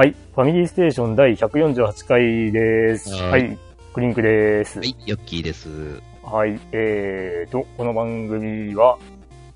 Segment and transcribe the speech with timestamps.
[0.00, 0.12] はい。
[0.12, 3.12] ファミリーステーション第148回です。
[3.12, 3.58] はい。
[3.92, 4.78] クリンクです。
[4.78, 4.96] はい。
[5.04, 6.09] ヨッキーです。
[6.30, 6.60] はい。
[6.70, 8.98] えーと、この番組は、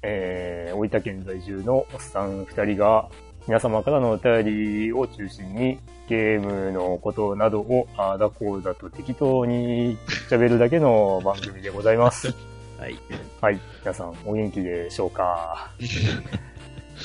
[0.02, 3.08] えー、大分県在住のおっさん二人が、
[3.46, 4.44] 皆様からのお便
[4.86, 5.78] りを中心に、
[6.08, 9.96] ゲームのことなどを、ああだこうだと適当に
[10.28, 12.34] 喋るだけの番組でございます。
[12.80, 12.96] はい。
[13.40, 13.60] はい。
[13.82, 15.70] 皆さん、お元気でしょうか？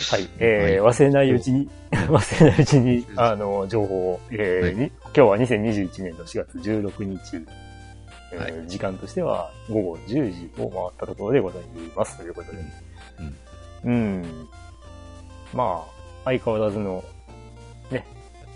[0.10, 0.28] はい。
[0.40, 7.46] えー、 忘れないうちに、忘れないうちに、あの、情報を、えー、はい、今日は2021年の4月16日、
[8.32, 11.64] えー、はい、時間としては午後10時を回ったところでござい
[11.96, 12.18] ます。
[12.18, 12.58] ということで。
[13.84, 13.92] うん。
[13.92, 14.48] うん。
[15.54, 15.92] まあ、
[16.26, 17.04] 相変わらずの、
[17.92, 18.06] ね、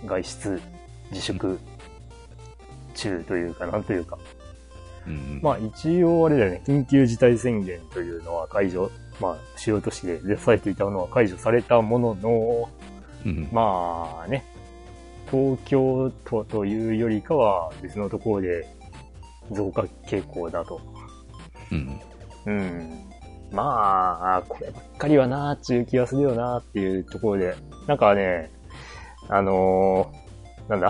[0.06, 0.62] 外出、
[1.12, 1.60] 自粛、
[2.94, 4.18] 中というか、なんというか。
[5.06, 12.70] うん、まあ一応あれだよね、緊急事態宣言というのは解除まあ、主要都市で出されていたのは解除されたものの、
[13.26, 14.44] うん、まあね、
[15.30, 18.68] 東京都というよりかは別のところで
[19.52, 20.82] 増加傾向だと。
[21.72, 22.00] うん。
[22.46, 23.00] うん。
[23.52, 27.56] まあ、こればっかりはなーっていう気がするよなーっていうところで、
[27.88, 28.50] なんかね、
[29.30, 30.90] あのー、なんだ？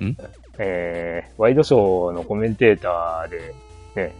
[0.00, 0.16] ん？
[0.58, 3.54] えー、ワイドショーのコメンテーターで、
[3.94, 4.14] ね、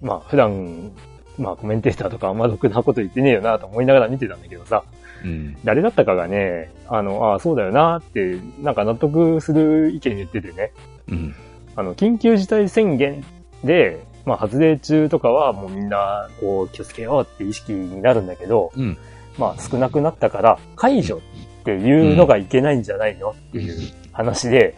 [0.00, 0.90] まあ普段
[1.38, 4.82] まあコメンテーターとかあんまろくなこと言ってねえよなと思いながら見てたんだけどさ、
[5.24, 10.72] うん、誰だったかがね、あの、ああ、そうだよなって、なんか納得する意見言っててね、
[11.08, 11.34] うん、
[11.76, 13.24] あの、緊急事態宣言
[13.64, 18.96] で、まあ発令中とかはもうみんな、こう、気をつけようって意識になるんだけど、うん、
[19.38, 23.30] まあ少なくなったから解除っていうのがいけないんじゃないの？
[23.30, 24.74] っていう話で、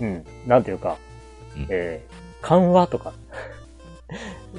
[0.00, 0.96] うん、なんていうか、
[1.68, 3.12] えー、緩和とか。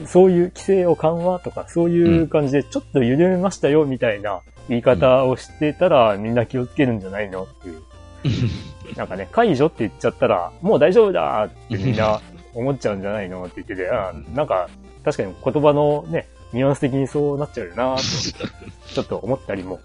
[0.06, 4.40] そういう規制を緩和とか、そういう感じで、ちょっと緩めましたよ、みたいな
[4.70, 7.44] 言い方をしてたら、みんな気をつけるんじゃないの？
[7.44, 7.82] っていう。
[8.96, 12.22] なんかね、解除って言っちゃったら、もう大丈夫だってみんな
[12.54, 14.70] 思っちゃうんじゃないのって言ってて、あなんか、
[15.04, 18.02] 確かに言葉のね、ニュアンス的にそうなっちゃうよなと、
[18.94, 19.80] ちょっと思ったりも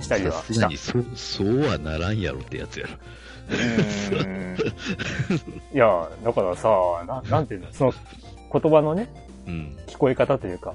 [0.00, 0.70] したりはした。
[0.76, 2.92] そそうはならんやろってやつやろ。
[5.72, 6.68] いや、だからさ、
[7.06, 7.94] ななんていうの、その、
[8.52, 9.08] 言葉のね、
[9.46, 10.74] うん、聞こえ方というか、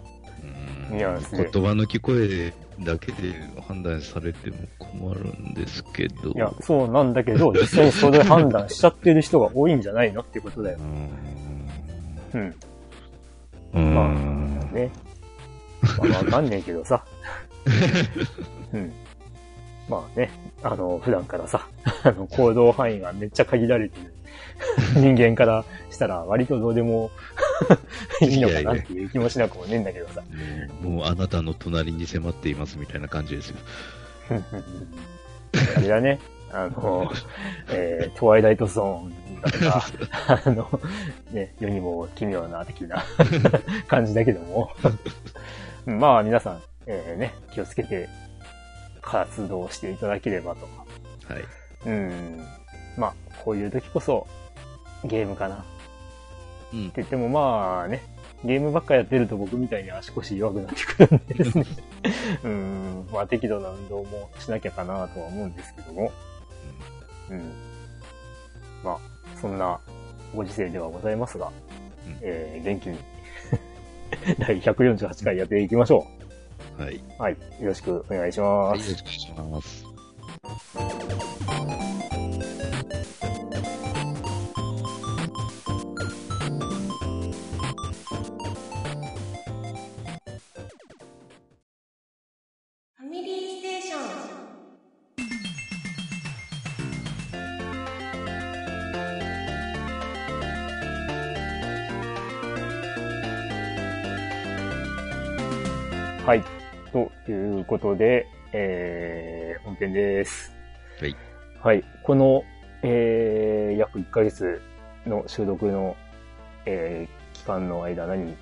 [0.89, 1.49] うん、ニュアンスで。
[1.51, 3.33] 言葉の聞こえだけで
[3.67, 6.31] 判断されても困るんですけど。
[6.31, 10.77] いや、そうなんだけど、 実際にそれ判断しちゃってる人が多いんじゃないのっていうことだよ。
[12.33, 12.55] うん。
[13.73, 13.93] うん。
[13.93, 14.89] まあ、ね。
[15.81, 17.03] まあ、わかんねえけどさ。
[18.73, 18.91] うん。
[19.89, 20.29] まあね、
[20.63, 21.67] あの、普段からさ、
[22.03, 24.13] あの、行動範囲がめっちゃ限られてる
[24.95, 27.11] 人間からしたら割とどうでも
[28.21, 30.23] いいのかなっていう気もしなくもねえんだけどさ。
[30.81, 33.57] もうあなたの隣に迫っていますみたいな感じですよ。
[35.75, 36.19] あれだね。
[36.51, 37.11] あの、
[37.69, 40.79] えー、トワイライトゾーンだとか、あの、
[41.31, 43.03] ね、世にも奇妙な的な
[43.87, 44.71] 感じだけども
[45.85, 48.07] まあ皆さん、えー、ね、気をつけて
[49.01, 50.67] 活動していただければと。
[51.33, 51.43] はい。
[51.85, 52.41] うん。
[52.97, 53.13] まあ、
[53.43, 54.27] こういう時こそ、
[55.05, 55.63] ゲームかな。
[56.73, 56.83] うん。
[56.83, 58.03] って言ってもまあね、
[58.43, 61.65] ゲームばっかやってると僕みたいに足腰弱くなってくるんでですね。
[62.43, 63.07] うん。
[63.11, 66.11] まあ適度な運動もしなきゃかなとは思うんですけども。
[67.29, 67.51] うん。
[68.83, 68.97] まあ、
[69.39, 69.79] そんな
[70.35, 71.51] ご時世ではございますが、
[72.05, 72.97] うん、えー、元気に
[74.39, 76.05] 第148回やっていきましょ
[76.79, 76.81] う。
[76.81, 77.03] はい。
[77.17, 77.33] はい。
[77.33, 78.77] よろしくお願いします。
[78.77, 81.46] はい、よろしくお願いします。
[106.27, 106.43] はい。
[106.91, 110.51] ということで、えー、本編です。
[110.99, 111.15] はい。
[111.63, 111.83] はい。
[112.03, 112.43] この、
[112.83, 114.61] えー、約1ヶ月
[115.05, 115.95] の収録の、
[116.65, 118.35] えー、期間の間何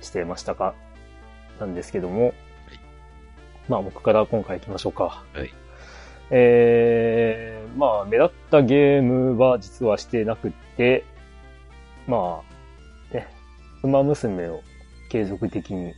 [0.00, 0.76] してましたか？
[1.58, 2.34] なんですけども、はい、
[3.68, 5.24] まあ僕から今回行きましょうか。
[5.32, 5.52] はい。
[6.30, 11.04] えー、まあ目立ったゲームは実はしてなくて、
[12.06, 12.42] ま
[13.10, 13.26] あ、ね、
[13.82, 14.60] 馬娘を
[15.10, 15.94] 継続的に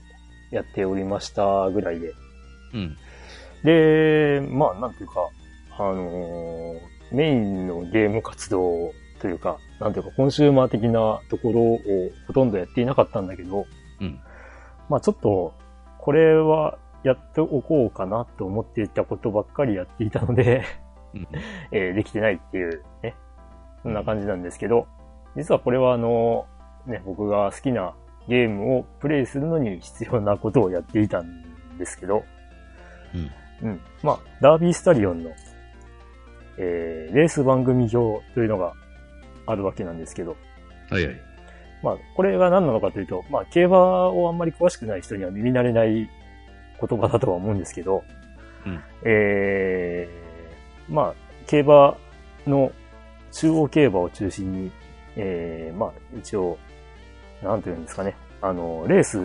[0.51, 2.15] やっておりましたぐらいで。
[2.75, 2.97] うん。
[3.65, 5.29] で、まあ、なんていうか、
[5.79, 6.81] あのー、
[7.13, 11.81] メインのゲーム活動というか、なんていうか、コンシューマー的なところを
[12.27, 13.67] ほとんどやっていなかったんだけど、
[14.01, 14.21] うん。
[14.89, 15.55] まあちょっと、
[15.99, 20.65] これはやっておこうかなと思っていたことばっかりやっていたので
[21.17, 21.29] うん、
[21.73, 23.15] えー、できてないっていうね、
[23.83, 24.87] そんな感じなんですけど、
[25.37, 26.47] 実はこれはあの、
[26.87, 27.95] ね、僕が好きな
[28.29, 31.45] ゲームをプレイするのに必要なことをやっていたん
[31.79, 32.25] ですけど、
[33.63, 33.69] うん。
[33.69, 33.81] うん。
[34.03, 35.31] まあ、ダービースタリオンの、
[36.59, 38.73] えー、レース番組表というのが
[39.47, 40.37] あるわけなんですけど、
[40.91, 41.21] はいはい。
[41.83, 43.79] まあ、これが何なのかというと、まあ、競馬
[44.09, 46.09] をあんまり詳しくない人には耳慣れない
[46.81, 48.03] 言葉だとは思うんですけど、
[48.67, 51.15] うん、えー、まあ、
[51.47, 51.97] 競馬
[52.47, 52.73] の
[53.33, 54.73] 中央競馬を中心に、
[55.17, 56.59] えー、まあ、一応、
[57.43, 59.19] なんていうんですかね、あの、レース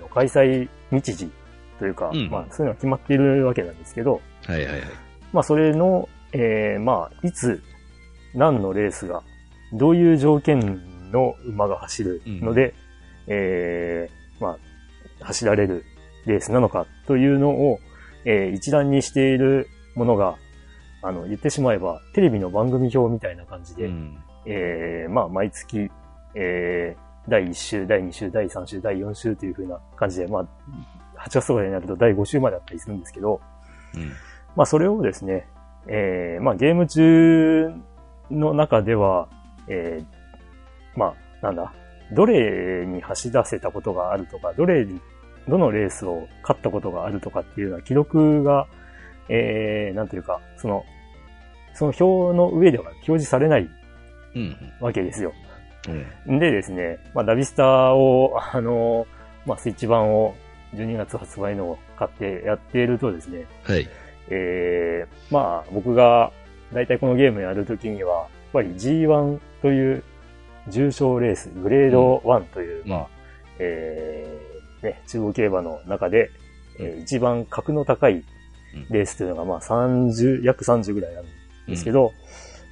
[0.00, 1.30] の開催日時
[1.78, 4.80] というか、うん、まあ、そういうのは決まっているわけなんですけど、はいはいはい。
[5.32, 7.62] まあ、それの、えー、まあ、いつ、
[8.34, 9.22] 何のレースが、
[9.72, 10.80] どういう条件
[11.10, 12.74] の馬が走るので、うん、
[13.28, 15.84] えー、まあ、走られる
[16.26, 17.80] レースなのかというのを、
[18.24, 20.36] えー、一覧にしているものが、
[21.02, 25.90] あの、言ってしまえば、テレビの番組表みたいな感じで、うん、えー、まあ、毎月、
[26.34, 30.42] えー、第1週、第2週、第3週、第4週という風な感じで、まあ、
[31.18, 33.40] 8月とかになると第5週まであったりするんですけど、
[33.94, 34.12] うん、
[34.54, 35.48] まあ、それをですね、
[35.88, 37.70] えー、まあ、ゲーム中
[38.30, 39.28] の中では、
[39.68, 41.72] えー、まあ、なんだ、
[42.12, 45.00] どれに走らせたことがあるとか、どれに、
[45.48, 48.66] どのレースを勝ったことがあるとかっていうのは記録が、
[49.28, 50.84] えー、なんというか、その、
[51.74, 53.68] その表の上では表示されない
[54.80, 55.30] わけですよ。
[55.30, 55.55] うん、
[56.26, 59.06] でですね、まあ、ダビスタを、あの、
[59.44, 60.34] まあ、スイッチ版を
[60.74, 63.88] 12月発売のを買ってやっているとですね、はい。
[64.28, 66.32] えー、まあ、僕が
[66.72, 70.02] 大体このゲームやるときには、ぱり G1 という
[70.68, 73.08] 重賞レース、グレード1という、うん、まあ、
[73.58, 76.30] えー、ね、中央競馬の中で、
[76.78, 78.24] えー、一番格の高い
[78.90, 81.26] レースというのが、まあ30、約30ぐらいある
[81.68, 82.12] んですけど、うん、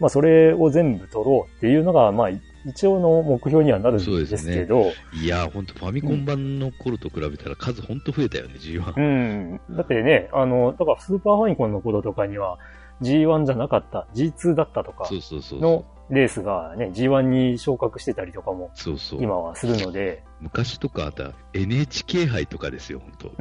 [0.01, 2.31] まあそれを全部取ろうっていうのが、まあ
[2.67, 4.85] 一応の目標にはなるんですけど。
[4.85, 8.95] ね、いや、本当ファミコン版の頃と比べたら数本当増えたよね、G1。
[8.97, 9.77] うん。
[9.77, 12.59] だってね、あの、だからスーパーファミコンの頃とかには、
[13.03, 20.23] G1 じゃなかった、G2 だったとかのレースがね、G1 に昇格してたりとかも、そうそう今はするので。
[20.41, 23.33] 昔とかあった NHK 杯とかですよ、本当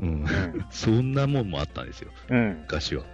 [0.00, 0.26] うん。
[0.70, 3.04] そんなもんもあったんですよ、うん、昔は。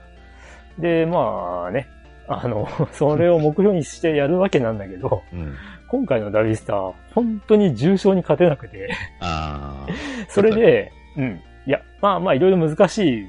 [0.78, 1.88] で、まあね、
[2.28, 5.54] あの、 それを目標にしてやるわけなんだけど、うん、
[5.88, 8.90] 今回のダビスター、本当に重症に勝てなくて
[9.20, 9.86] あ
[10.28, 11.40] それで、うん。
[11.66, 13.26] いや、まあまあいろいろ難しい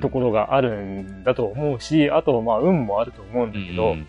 [0.00, 4.06] ところがあるんだと思うし、あと、まあ、運もあると思うんだけど、うん、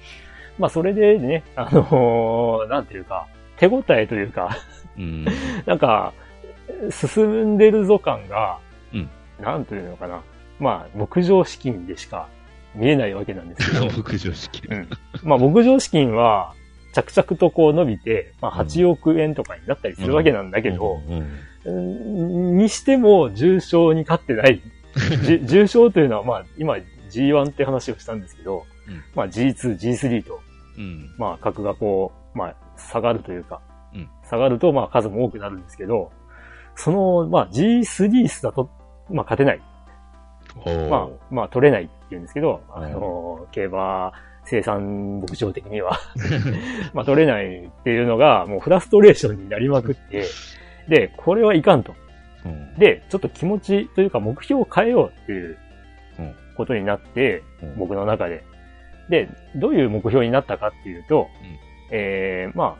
[0.57, 3.27] まあ、それでね、あのー、なんていうか、
[3.57, 4.57] 手応えというか
[4.97, 5.25] うん、
[5.65, 6.13] なんか、
[6.89, 8.57] 進んでるぞ感が、
[8.93, 9.09] うん、
[9.39, 10.21] なんというのかな。
[10.59, 12.27] まあ、牧場資金でしか
[12.75, 13.85] 見えないわけなんですけど。
[13.97, 14.77] 牧場資金。
[14.77, 14.89] うん。
[15.23, 16.53] まあ、牧場資金は、
[16.93, 20.99] 着々とこう伸びて、まあ、8億円とかになったりするわけなんだけど、
[21.65, 24.61] にしても重症に勝ってない
[25.45, 26.75] 重症というのは、まあ、今
[27.09, 30.39] G1 って話をしたんですけど、うん、まあ G2、G3 と、
[30.77, 33.61] うん、まあ格がこう、まあ下がるというか、
[33.93, 36.11] うん、下がるとまあ数も多くなるんですけど、
[36.75, 38.69] その、まあ G3 スだと、
[39.09, 39.61] まあ勝てない。
[40.89, 44.11] まあ、まあ取れないって言うんですけど、あの、競馬
[44.45, 45.99] 生産牧場的には。
[46.93, 50.25] まあ取れないっていうのがもうフラストレーションになりまくって、
[50.87, 51.93] で、これはいかんと。
[52.77, 55.57] で、ちょっと気持ちというか目標を変えようっていう
[56.57, 57.43] ことになって、
[57.77, 58.43] 僕の中で。
[59.09, 61.27] で、どういう目標になったかっていうと、
[61.91, 62.77] えー、ま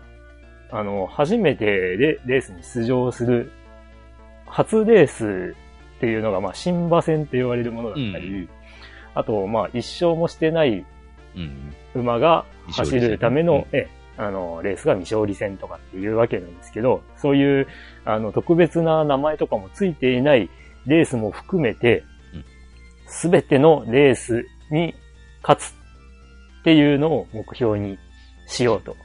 [0.72, 3.52] あ、あの、初めてでレースに出場する、
[4.46, 5.56] 初レース
[6.02, 8.50] っていうのが、まあ、新馬戦って言われるものだったり、うん、
[9.14, 10.84] あと、まあ、一勝もしてない
[11.94, 17.68] 馬が走るための、うん、えあの、レースが未勝利戦とかっていうわけなんですけど、そういう、
[18.04, 20.50] あの、特別な名前とかもついていない
[20.88, 22.04] レースも含めて、
[23.06, 24.96] すべてのレースに
[25.44, 25.66] 勝つ
[26.62, 28.00] っていうのを目標に
[28.48, 28.96] しようと。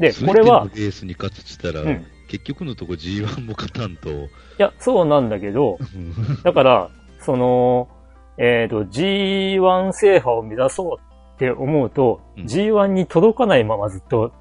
[0.00, 0.68] で、これは。
[0.74, 4.10] レースに勝つって言ったら、うん、結局のとこ G1 も勝たんと。
[4.10, 4.28] い
[4.58, 5.78] や、そうなんだけど、
[6.44, 6.90] だから、
[7.20, 7.88] その、
[8.36, 10.98] えっ、ー、と、G1 制覇を目指そう
[11.36, 14.32] って思うと、うん、G1 に届かないままずっと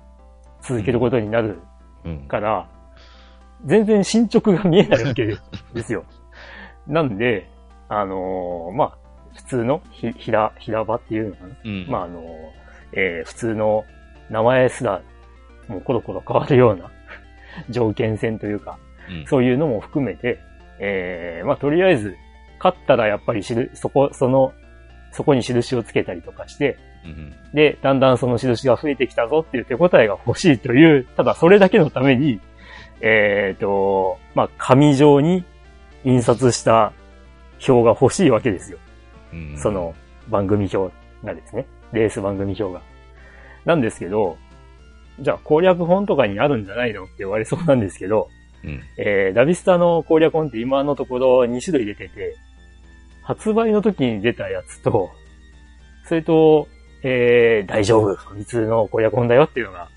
[0.62, 1.60] 続けることになる
[2.28, 2.68] から、
[3.66, 5.38] 全然進捗が見えないわけ
[5.74, 6.04] ですよ。
[6.86, 7.50] なんで、
[7.88, 8.98] あのー、まあ、
[9.36, 11.56] 普通のひ、平、平場っていうのかな。
[11.64, 12.24] うん、まあ、あのー、
[12.94, 13.86] えー、普通の
[14.30, 15.02] 名前すら、
[15.68, 16.92] もうコロコロ変わるような
[17.70, 18.78] 条件戦というか、
[19.10, 20.40] うん、そういうのも含めて、
[20.80, 22.16] えー、まあ、とりあえず、
[22.60, 24.54] 勝ったらやっぱりしる、そこ、その、
[25.12, 32.40] そこに印をつけたりとかして、うん、で、だんだんその印が増えてきたぞっていう手応えが欲しいという、ただそれだけのために、
[33.02, 35.44] えっ、ー、と、まあ、紙状に
[36.04, 36.92] 印刷した
[37.68, 38.78] 表が欲しいわけですよ。
[39.34, 39.94] うん、その
[40.30, 40.94] 番組表
[41.24, 41.66] がですね。
[41.92, 42.82] レース番組表が。
[43.66, 44.38] なんですけど、
[45.20, 48.30] じゃあ攻略本とかにあるんじゃないのって言われそうなんですけど、
[48.64, 52.36] うん、えー、ダビスタの攻略本って今のところ2種類出てて、
[53.24, 55.10] 発売の時に出たやつと、
[56.08, 56.68] それと、
[57.04, 59.90] えー、大丈夫、普通の攻略本だよっていうのが、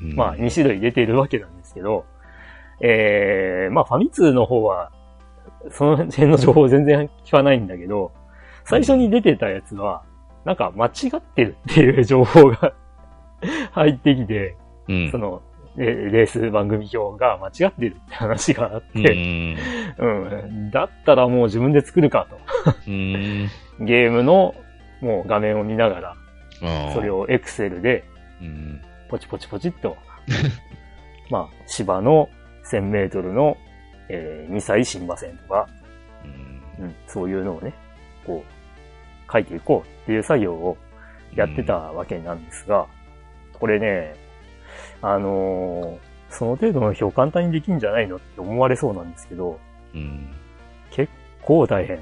[0.00, 2.04] うん、まあ2種類出ているわけなんですけど、
[2.80, 4.90] えー、まあファミ通の方は、
[5.70, 8.12] その辺の情報全然聞かないんだけど、
[8.64, 10.02] 最初に出てたやつは、
[10.44, 12.74] なんか間違ってるっていう情報が
[13.72, 14.56] 入ってきて、
[14.88, 15.42] うん、その、
[15.76, 19.56] レース番組表が間違ってるって話があって、
[19.98, 22.38] うん、うん、だったらもう自分で作るかと。
[22.86, 24.54] ゲームの
[25.00, 26.16] もう画面を見ながら、
[26.92, 28.04] それをエクセルで、
[29.08, 29.96] ポチポチポチっと、
[31.30, 32.28] まあ、芝の
[32.70, 33.56] 1000メートルの、
[34.08, 35.68] えー、2歳新馬戦とか、
[36.78, 37.72] うん、そういうのをね、
[38.26, 40.76] こう、書いていこうっていう作業を
[41.34, 42.86] やってたわけなんですが、
[43.62, 44.16] これね、
[45.02, 49.60] あのー、その程度の表簡単にできんじゃないのって思われそうなんですけど、
[49.94, 50.34] うん、
[50.90, 52.00] 結構大変。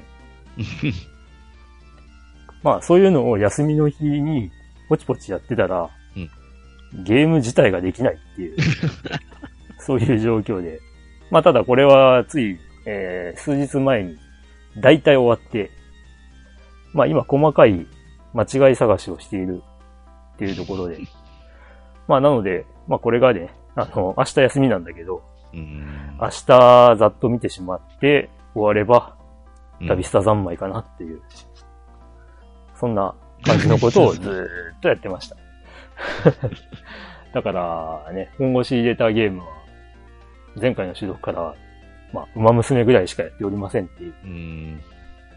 [2.63, 4.49] まあそういうのを休みの日に
[4.89, 5.87] ポチポチやってたら、
[6.95, 8.57] うん、ゲーム自体ができないっていう
[9.77, 10.79] そういう状況で。
[11.29, 14.17] まあただこれはつい、えー、数日前に
[14.77, 15.69] 大体終わって、
[16.91, 17.85] まあ今細かい
[18.33, 19.61] 間違い探しをしている
[20.33, 20.97] っていうところで。
[22.07, 29.15] まあなので、まあこれがね、あの、明日休みなんだけど、明日ざっと見てしまって終われば、
[29.87, 31.21] 旅スタ三昧かなっていう、
[32.75, 35.35] そんな感じのことを ずーっとやってました。
[37.33, 39.45] だからね、本腰入れたゲームは、
[40.59, 41.55] 前回の収録から、
[42.13, 44.81] まあ、馬娘ぐらいしかやっておりませんっていう、うん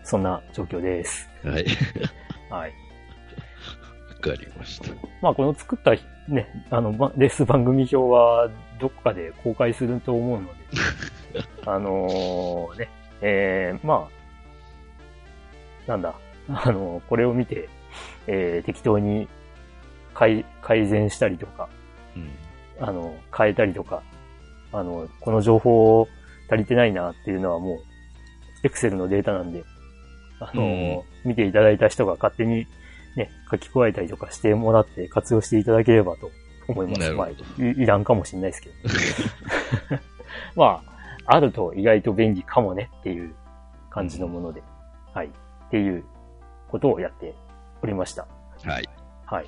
[0.05, 1.31] そんな状況です。
[1.43, 1.65] はい。
[2.51, 2.73] はい。
[4.31, 4.89] わかりました。
[5.21, 5.93] まあ、この作った
[6.29, 10.55] ね、あの、レース番組表は、どっかで公開すると思うので、
[11.67, 12.89] あのー、ね、
[13.21, 14.09] えー、ま
[15.87, 16.15] あ、なんだ、
[16.49, 17.69] あのー、これを見て、
[18.27, 19.29] えー、適当に
[20.15, 21.69] 改改善したりとか、
[22.17, 22.31] うん、
[22.81, 24.03] あの、変えたりとか、
[24.73, 26.09] あの、この情報
[26.51, 27.79] 足りてないなっていうのはもう、
[28.65, 29.63] エクセルのデータなんで、
[30.41, 32.67] あの、うん、見ていただいた人が勝手に
[33.17, 36.31] ね、書き加えたりとかしてもらって活用していただければと
[36.69, 37.13] 思います。
[37.13, 38.75] まあい、いらんかもしれないですけど。
[40.57, 40.83] ま
[41.27, 43.35] あ、あると意外と便利かもねっていう
[43.91, 44.67] 感じのもので、うん、
[45.13, 45.27] はい。
[45.29, 45.31] っ
[45.71, 46.05] ていう
[46.69, 47.35] ことをやって
[47.83, 48.27] おりました。
[48.65, 48.89] はい。
[49.27, 49.47] はい。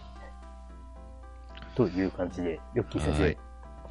[1.75, 3.23] という感じで、ヨッキー先生。
[3.23, 3.39] はい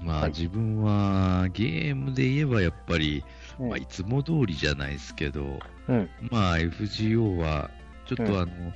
[0.02, 3.24] まあ、自分はゲームで言えばやっぱり、
[3.60, 7.70] うん、まあ、いつも通りじゃないですけど、うん、まあ FGO は
[8.06, 8.74] ちょっとあの、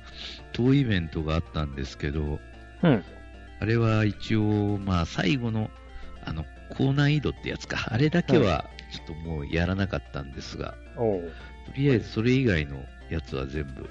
[0.64, 2.38] 当イベントがあったんですけど、
[2.82, 3.04] うん、
[3.60, 5.70] あれは一応、まあ最後の、
[6.24, 11.20] あの、高難易度ってやつか、あれだけはちょっともうやらなかったんですが、と
[11.76, 13.88] りあえずそれ以外のやつは全部、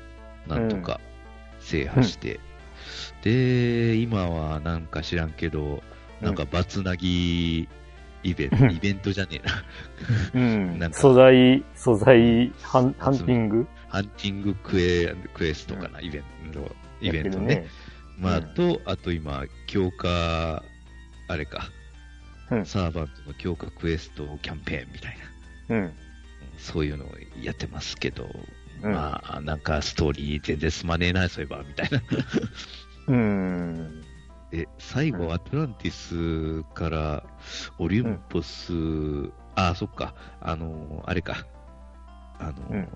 [0.47, 0.99] なんとか
[1.59, 2.39] 制覇して、
[3.23, 5.83] で、今はなんか知らんけど、
[6.21, 7.67] なんかバツナギ
[8.23, 9.63] イベント、イベントじゃねえな。
[10.33, 10.79] うん。
[10.79, 17.47] なんか素材、素材ハン、ハンティングハンティングクエクエストかな、うん、イベント、イベントね。
[17.47, 17.67] ね。
[18.17, 20.63] まあ、と、あと今、強化、
[21.27, 21.69] あれか、
[22.51, 25.17] うん、サーバントの強化クエストキャンペーンみたい
[25.69, 25.75] な。
[25.77, 25.93] うん。
[26.57, 27.09] そういうのを
[27.41, 28.29] やってますけど、
[28.81, 32.01] まあ、なんかストーリー全然進まねえな、そういえば、みたいな。
[33.07, 34.01] うん。
[34.51, 37.23] で、最後、アトランティスから
[37.77, 38.75] オリンポス、う
[39.27, 41.45] ん、あ、そっか、あの、あれか、
[42.39, 42.87] あの、うん、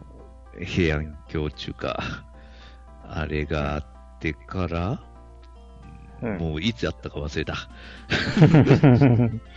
[0.60, 2.25] 平安京中か、
[3.07, 3.86] あれがあっ
[4.19, 5.01] てから、
[6.22, 7.53] うん、もういつやったか忘れた。
[7.53, 7.57] っ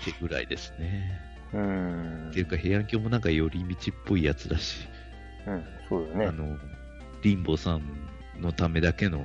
[0.04, 1.20] てぐらいですね。
[1.52, 2.28] うん。
[2.30, 4.88] っていうか、平安京もなんか寄り道っぽいやつだし。
[5.46, 6.26] うん、そうだね。
[6.26, 6.58] あの、
[7.22, 7.82] リンボさん
[8.40, 9.24] のためだけの、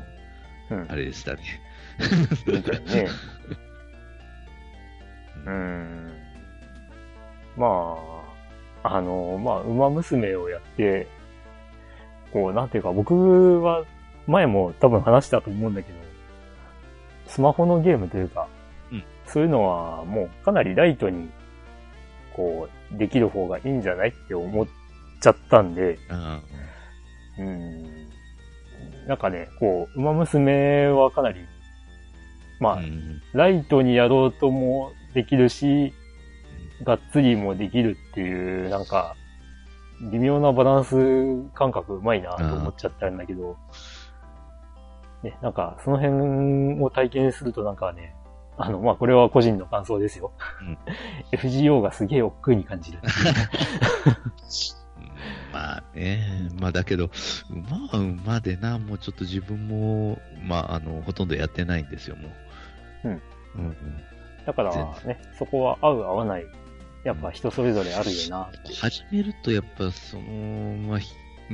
[0.88, 1.42] あれでしたね。
[2.48, 3.08] みたいね。
[5.46, 6.12] うん。
[7.58, 7.98] ま
[8.84, 11.08] あ、あの、まあ、馬娘をやって、
[12.32, 13.84] こう、なんていうか、僕は
[14.28, 15.98] 前も多分話したと思うんだけど、
[17.28, 18.48] スマホのゲームというか、
[18.92, 21.30] うん、そういうのはもうかなりライトに、
[22.34, 24.68] こう、できる方がいいんじゃないって思っ
[25.22, 25.98] ちゃったんで、
[27.38, 28.08] うん、
[29.08, 31.40] なんかね、こう、馬娘はかなり、
[32.60, 35.94] まあ、うん、ライトにやろうともできるし、
[36.84, 39.16] がっつりもできるっていう、なんか、
[40.10, 40.96] 微妙なバランス
[41.54, 43.58] 感覚うまいなと思っちゃったんだけど、
[45.24, 48.16] ね、なんか、その辺を体験するとなんかね、
[48.58, 50.32] あの、まあ、これは個人の感想ですよ。
[50.62, 50.78] うん、
[51.38, 53.00] FGO がすげえ億劫に感じる。
[55.54, 57.12] まあね、まあだけど、
[57.50, 62.30] 馬は馬でな、もうちょっと自分も、まあ、あの、ほとんどやってないんですよ、も
[63.04, 63.10] う。
[63.10, 63.22] うん。
[63.56, 63.76] うん、うん。
[64.46, 64.74] だから
[65.06, 66.46] ね、そこは合う合わない
[67.04, 68.50] やっぱ人それぞれあるよな。
[68.80, 71.00] 始めるとやっぱその、まあ、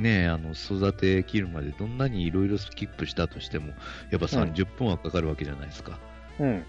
[0.00, 3.68] ねあの、育て切るまでどんなにいろいろスキップしたとしても、
[4.10, 5.98] やっぱ30分はかかるわけじゃないですか。
[6.38, 6.48] うん。
[6.48, 6.64] うん、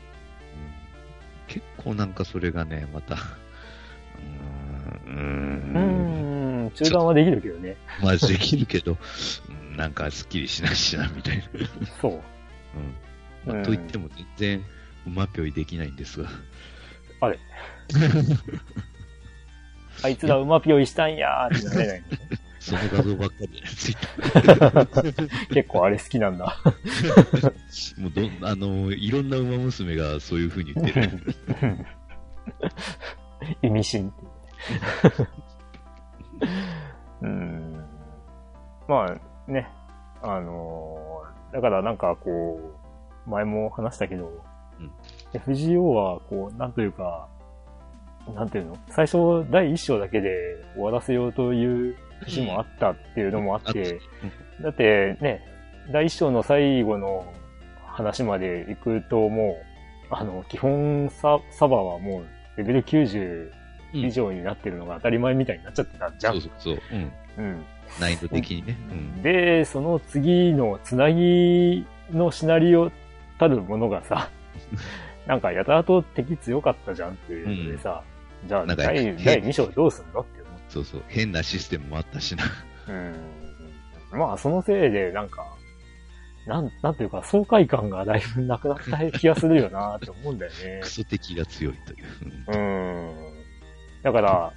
[1.48, 6.66] 結構なんかそれがね、また、うーん。
[6.66, 7.76] うん、中断はできるけどね。
[8.02, 8.98] まあできるけど、
[9.76, 11.44] なんかすっきりしないしな、みたいな。
[12.02, 12.12] そう。
[12.16, 13.54] うん。
[13.54, 14.66] まあ、と言っても全然、
[15.06, 16.30] うまぴょいできないんですが。
[17.22, 17.40] あれ
[20.04, 22.04] あいつら馬ぴょいしたんやーってなれない
[22.60, 23.96] その画像ばっかりつい
[25.54, 26.58] 結構あれ好きなんだ。
[27.98, 31.10] もうど、あの、いろんな馬娘がそういう風に言ってる。
[33.62, 34.14] 意味深。
[37.22, 37.86] うん。
[38.88, 39.68] まあね、
[40.22, 42.60] あのー、だからなんかこ
[43.26, 44.44] う、前も話したけど、
[44.80, 44.92] うん、
[45.34, 47.28] FGO はこう、なんというか、
[48.36, 48.78] なんていうの？
[48.90, 54.00] 最初第一章だけで終わらせようという節もあったっていうのもあって、
[54.62, 55.42] だってね、
[55.92, 57.34] 第一章の最後の
[57.86, 59.58] 話まで行くとも
[60.12, 62.26] う、あの、基本ササバはもう
[62.58, 63.52] レベル90
[63.94, 66.34] 以上になってるのが当たり前みたいになっちゃってたじゃん。
[66.34, 66.80] そうそうそう。
[66.92, 67.12] うん。
[67.38, 67.66] うん。
[68.00, 68.78] 難易度的にね。
[68.92, 72.92] うん、で、その次のつなぎのシナリオ
[73.40, 74.30] たるものがさ、
[75.26, 80.64] なんかやたらと敵強かったじゃんっていうのでさ、うん、じゃあ第第2章どうすんのって思って。
[80.70, 82.44] そうそう、変なシステムもあったしな。
[82.88, 84.20] うん。
[84.20, 85.46] まあ、そのせいで、なんか、
[86.48, 90.80] なん、なんていうか、爽快感がだいぶなくなった気がするよなって思うんだよね。
[90.82, 92.06] クソ敵が強いという。
[92.48, 93.16] うん。
[94.02, 94.54] だから、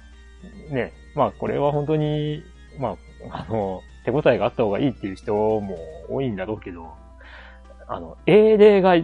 [0.69, 2.43] ね、まあ、これは本当に、
[2.79, 2.97] ま
[3.29, 5.77] あ、あの、手応えがあった方がいいっていう人も
[6.09, 6.91] 多いんだろうけど、
[7.87, 8.95] あの、英霊が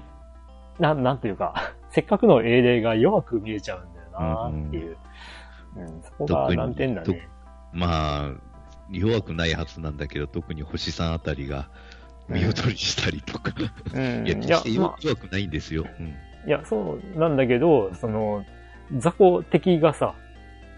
[0.79, 4.97] なん、なんていうか、せっかくの英霊が弱く見えちゃうんだよなっていう。
[5.75, 7.27] うん、そこが難点だね。
[7.71, 8.32] まあ、
[8.91, 9.97] 弱くないはずなん。
[9.97, 11.13] だけど、特に星さん。
[11.13, 11.69] あたりが
[12.27, 13.53] 見劣りしたりとか。
[13.93, 15.49] うん、いや、決して弱くないん。
[15.49, 15.86] ですよ。
[16.47, 17.38] いや、そうなん。
[17.38, 18.43] だけど、その、
[18.97, 20.15] 雑魚敵がさ、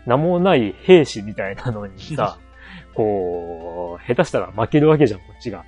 [0.05, 2.37] 名もない兵士みたいなのにさ、
[2.93, 5.63] こう、下手したら負けるわけじゃん、こっちが。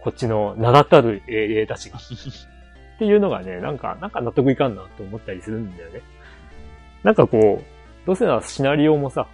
[0.00, 1.98] こっちの名だたる英霊たちが。
[1.98, 3.78] っていうのがね、なん。
[3.78, 4.10] か、なん。
[4.10, 4.74] か納得いかん。
[4.74, 5.76] なと思ったりするん。
[5.76, 6.00] だよね。
[7.02, 9.26] なんかこう、どうせならシナリオもさ、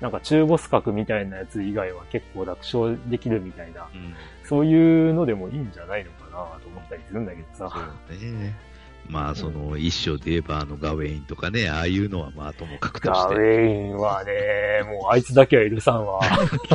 [0.00, 6.30] なんか中ボス格みたいなやつ以外は結構楽勝できるみたいな、うん、そういうのでもいいんじゃないのかな
[6.60, 7.70] と思ったりするんだけどさ。
[8.08, 8.54] そうね。
[9.08, 13.34] まあ、その、一章で言えば、あの、ガウェインとかね、ああいうのはまあ、ともかくとして。
[13.34, 14.32] ガウェインはね、
[14.92, 16.20] もうあいつだけは許さんわ。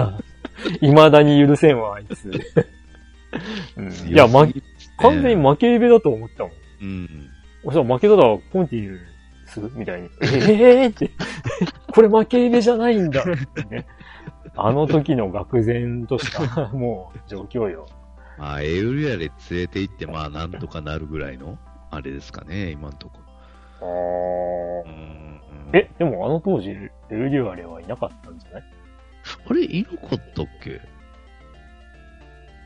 [0.81, 2.31] 未だに許せんわ、あいつ。
[3.77, 4.47] うん、いや、ま、
[4.97, 6.53] 完全に負けべだと思ったもん。
[6.81, 7.29] うん。
[7.65, 9.12] そしたら負けたらコンティニュー
[9.53, 9.71] する？
[9.73, 10.09] みたいに。
[10.21, 11.11] ええー、って。
[11.91, 13.85] これ負けべじゃないんだってね。
[14.55, 17.87] あの時の愕然としたもう状況よ。
[18.37, 21.57] まあ、エウリアで連れて行って、まあ、なんとかなるぐらいの、
[21.91, 23.19] あれですかね、今んとこ。
[23.81, 23.85] あ
[24.87, 24.89] あ。
[24.89, 25.39] うん、
[25.73, 28.63] え、でもあの当時、エウリアレはいなかったんじゃない？
[29.49, 30.81] あれ、いなかったっけ？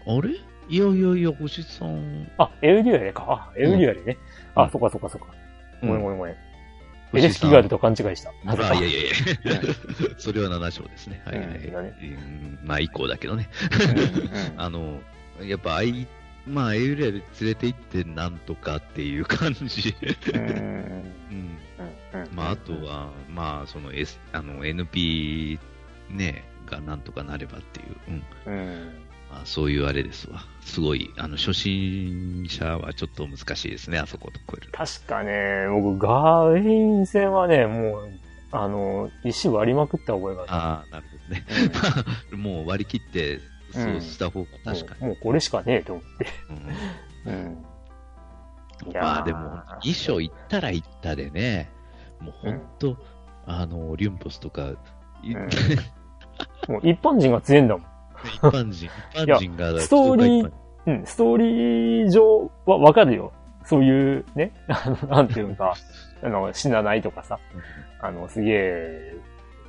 [0.05, 0.29] あれ？
[0.69, 2.29] いやいやいや、星さん。
[2.37, 3.25] あ、エルデュアレか。
[3.29, 4.17] あ、エルデュアレね。
[4.55, 5.27] うん、あ、そっかそっかそっか。
[5.81, 6.35] ごめんごめんごめん。
[7.13, 8.33] エレスキガールと勘違いした。
[8.45, 9.03] あ、いやいやい
[9.43, 9.61] や。
[10.17, 11.21] それは7章ですね。
[11.25, 11.47] はいはい。
[11.47, 13.49] うんまあ、以降だけどね。
[14.57, 14.99] あの、
[15.41, 16.07] やっぱ、あい、
[16.45, 19.95] まあ、エウレアで連れて行ってなんとかっていう感じ。
[20.33, 21.57] うん。
[22.33, 25.59] まあ、あとは、まあ、その S、あの、NP
[26.09, 28.21] ね、がなんとかなればっていう。
[28.47, 28.53] うん。
[28.53, 30.45] うんまあ、そういうあれですわ。
[30.61, 34.71] すごい、あの、初心者はちょっと難しいですね、あそこと超える。
[34.71, 38.09] 確かね、僕、ガーイン戦はね、もう、
[38.51, 40.51] あの、石割りまくった覚えがある。
[40.51, 41.45] ああ、なるほどね。
[42.37, 43.39] もう割り切って、
[43.71, 45.09] そうした方が確かに、もう。
[45.09, 46.27] もうこれしかねえと思って。
[47.25, 47.33] うん。
[47.33, 47.65] うん。
[48.93, 49.39] まあでも、
[49.81, 51.69] 衣装行ったら行ったでね、
[52.19, 52.97] もう本当、うん、
[53.45, 54.73] あの、リュンポスとか、う
[55.25, 55.33] ん、
[56.73, 57.96] もう一般人が強いんだもん。
[58.35, 59.79] 一般人、一般人が。
[59.79, 60.51] ストーリー、
[60.87, 63.33] うん、ストーリー上はわかるよ。
[63.67, 64.53] そういうね、
[65.09, 65.73] なんていうのか、
[66.23, 67.37] あの、死なないとかさ、
[67.99, 69.15] あの、すげえ、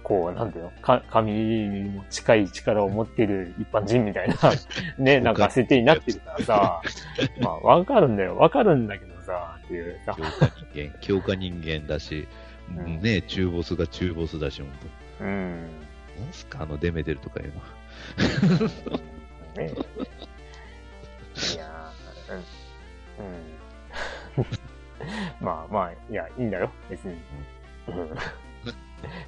[0.05, 4.37] こう、なんていうのか、神にも近い力を持っている一般人みたいな、
[4.99, 6.83] ね、なんか設定になってるからさ、
[7.41, 8.37] まあ、わかるんだよ。
[8.37, 10.15] わかるんだけどさ、っていうさ。
[10.15, 12.29] 強化人間、強化人間だし、
[12.77, 14.77] うん、ね、中ボスが中ボスだし、ほんと。
[15.23, 15.63] うん。
[16.21, 17.61] なんすか、あの、デメテルとかいうの。
[19.57, 19.73] ね
[21.55, 21.93] いや
[23.19, 23.25] うん。
[23.25, 23.59] うん
[25.41, 27.15] まあまあ、いや、いいんだよ、別に。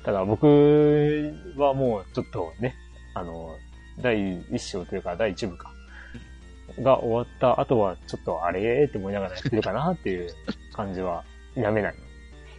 [0.05, 0.47] ただ僕
[1.57, 2.75] はもうちょっとね、
[3.15, 3.57] あの、
[4.01, 5.73] 第一章というか第一部か、
[6.81, 10.31] が終わった後はちょっとあれって思いながらやってるかなっていう
[10.73, 11.95] 感じはやめない。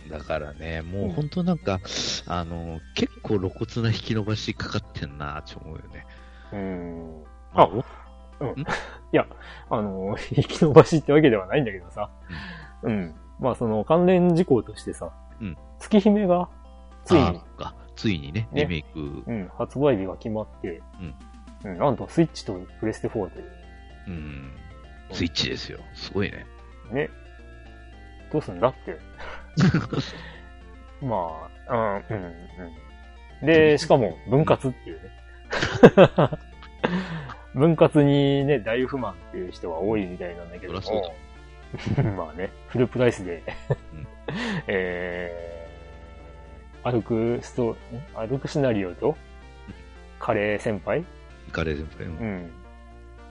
[0.09, 6.05] だからね、もう本当なんか、うん、あの、結構露骨な引き伸ばしかかってんなって思うよね。
[6.53, 7.23] うん。
[7.53, 8.59] あ、うん。
[8.61, 8.63] い
[9.11, 9.25] や、
[9.69, 12.09] あの、 引き伸ばしってわけではないんだけどさ。
[12.83, 12.91] うん。
[12.91, 15.57] うん、まあその関連事項としてさ、うん。
[15.79, 16.49] 月姫が、
[17.05, 17.41] ついに。
[17.57, 17.75] か。
[17.95, 18.99] ついにね、リメイク。
[18.99, 20.81] うん、発売日が決まって、
[21.63, 21.71] うん。
[21.71, 23.43] うん、なんとスイッチとプレステ4で。
[24.07, 24.51] うん。
[25.11, 25.79] スイッチですよ。
[25.93, 26.45] すごいね。
[26.91, 27.09] ね。
[28.31, 28.97] どうすんだって。
[31.05, 32.23] まあ、うん、うん、
[33.41, 33.45] うん。
[33.45, 35.20] で、しかも、分割っていうね。
[37.53, 40.81] 分割にね、大不満っていう人は多いみたいなんだけども。
[42.17, 43.43] まあね、フルプライスで
[44.67, 47.77] えー、歩くスト、
[48.13, 49.15] 歩くシナリオと、
[50.19, 51.03] カレー先輩？
[51.51, 52.51] カレー先輩、うん。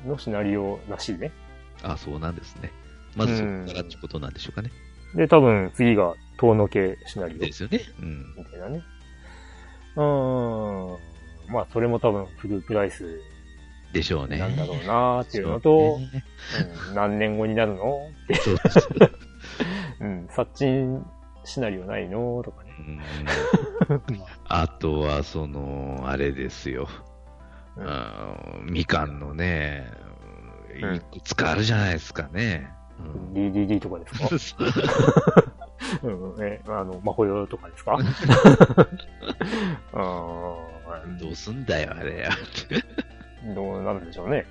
[0.06, 1.30] のシナリオらしいね。
[1.82, 2.72] あそうなんですね。
[3.16, 4.70] まずそこからってことなんでしょうかね。
[5.14, 7.38] で、多分次が遠野系シナリオ。
[7.38, 7.80] ですよね。
[8.00, 8.34] うん。
[8.36, 8.82] みたいなね。
[9.96, 10.96] うん。
[11.50, 13.20] まあ、それも多分フルプライス
[13.92, 14.38] でしょうね。
[14.38, 16.24] なんだろうなっていうのと、ね
[16.88, 18.40] うん、何年後になるのって。
[20.00, 21.04] うん、殺人
[21.44, 22.70] シナリオないのとかね。
[24.44, 26.88] あとは、その、あれですよ。
[27.76, 29.90] うん、みかんのね、
[30.76, 32.70] いくつかあるじゃないですかね。
[32.98, 34.64] うん、DDD とかですか？
[36.02, 37.96] うん、え、あの、まほよとかですか？
[41.18, 42.30] どうすんだよ、あれや。
[43.54, 44.46] どうなるんでしょうね。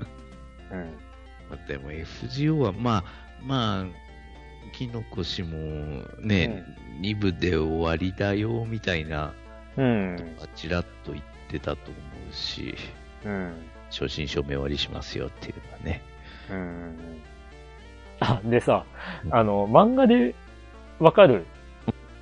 [0.70, 1.66] うん。
[1.66, 3.04] でも FGO は、まあ、
[3.42, 3.84] まあ、
[4.72, 6.64] キノコ氏もね、
[6.96, 9.32] うん、2部で終わりだよ、みたいな、
[9.76, 10.36] うん。
[10.54, 11.98] ちらっと言ってたと思
[12.30, 12.74] うし、
[13.24, 13.52] うん。
[13.90, 16.02] 初心証明終わりしますよっていうのはね。
[16.50, 16.96] うん。
[18.20, 18.84] あ、でさ、
[19.30, 20.34] あの、漫画で
[20.98, 21.46] わかる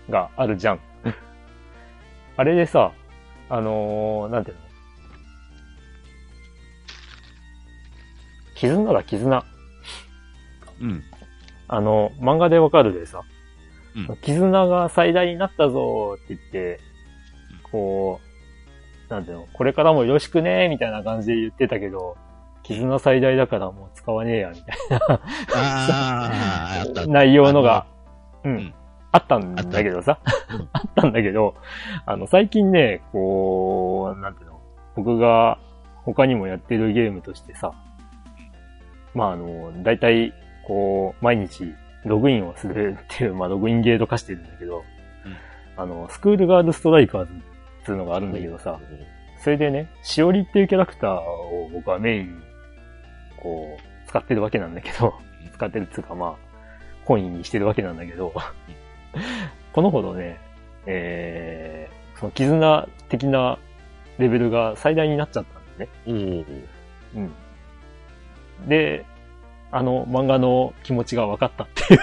[0.08, 0.80] があるじゃん。
[2.36, 2.92] あれでさ、
[3.50, 4.62] あのー、なんていうの？
[8.54, 9.44] 絆だ、絆。
[10.80, 11.02] うん。
[11.68, 13.22] あの、漫画でわかるでさ、
[13.94, 16.80] うん、絆が最大になったぞって言って、
[17.70, 18.20] こ
[19.08, 22.16] う、なんていうの、これからもよろしくねみたいな感じで言ってたけど、
[22.62, 24.76] 絆最大だからもう使わねえや、みたい
[26.96, 27.06] な。
[27.06, 27.86] 内容のが、
[28.44, 28.74] うん、
[29.18, 30.20] あったんだけどさ、
[30.72, 31.54] あったんだけど、
[32.06, 34.60] あの、最近ね、こう、なんていうの、
[34.96, 35.58] 僕が
[36.04, 37.72] 他にもやってるゲームとしてさ、
[39.14, 40.32] まああの、大体、
[40.66, 44.84] こう、毎日ログインをするっていう、まあログインゲート化してるんだけど、
[45.24, 48.78] うん、あの、スクールガールストライカーズっていうのがあるんだけどさ、
[49.42, 52.42] それでね、しおりっていうキャラクターを僕はメインに、
[53.36, 55.14] こう、使ってるわけなんだけど、
[55.54, 56.36] 使ってるっていうかまあ、
[57.04, 58.32] 本意にしてるわけなんだけど、
[59.72, 60.38] このほどね、
[60.86, 63.58] えー、その絆的な
[64.18, 65.88] レベルが最大になっちゃったんだね。
[66.06, 66.66] うん。
[67.14, 68.68] うん。
[68.68, 69.04] で、
[69.70, 72.00] あの漫画の気持ちが分かったっていう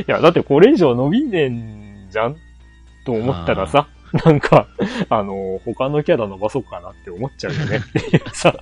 [0.00, 2.36] いや、だってこれ以上伸びねえんじゃん
[3.04, 3.88] と思ったらさ、
[4.24, 4.66] なんか、
[5.08, 8.54] あの、他のキャラ伸ばそうかなって思っちゃうよねっていうさ、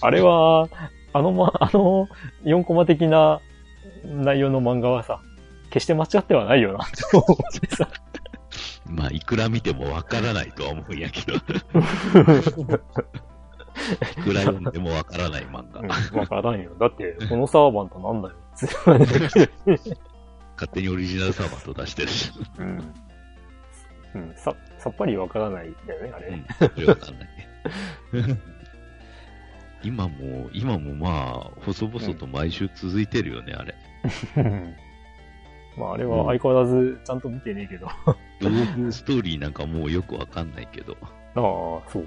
[0.00, 0.68] あれは、
[1.12, 2.08] あのま、あの、
[2.44, 3.40] 4コマ的な
[4.04, 5.20] 内容の漫画はさ、
[5.70, 7.88] 決して間違ってはないよなって思ってさ。
[8.88, 11.36] まあ、いくら見てもわからないとは思うんやけど。
[11.36, 11.40] い
[14.22, 15.80] くら読んでもわからない漫画。
[15.80, 16.74] わ、うん、からんよ。
[16.80, 18.34] だって、このサーバントなんだよ。
[20.56, 22.32] 勝手にオリジナルサーバーと出してるし。
[22.58, 22.94] うん。
[24.14, 26.28] うん、さ、さっぱりわからないんだよね、あれ。
[26.28, 27.28] うん、わかんない。
[29.82, 33.74] 今も、今もまあ、細々と毎週続いてるよね、うん、あれ。
[35.76, 37.86] まあ、あれは相変わらずちゃんと見てねえけど。
[38.40, 40.96] ドームストーリーなんかもうよくわかんないけど。
[41.02, 41.40] ああ、
[41.88, 42.06] そう。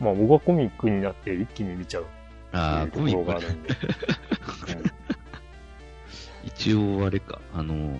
[0.00, 2.06] まあ、僕はコミックになって一気に見ちゃう。
[2.52, 3.70] ああ、コミックがあるんで。
[6.44, 7.98] 一応、あれか、あの、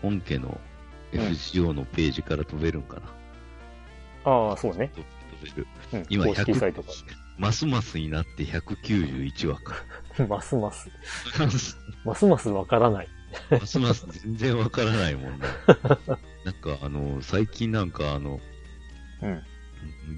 [0.00, 0.58] 本家の
[1.12, 3.02] FGO のページから飛べるんかな。
[4.24, 4.90] ああ、そうね。
[4.94, 5.66] 飛べる。
[5.92, 6.72] うん、今100、
[7.38, 9.74] ますますになって191話か。
[10.28, 10.88] ますます。
[12.04, 13.08] ますますわからない。
[13.50, 15.46] ますます全然わからないもんね。
[16.44, 18.40] なんかあの、最近なんかあの、
[19.22, 19.42] うん、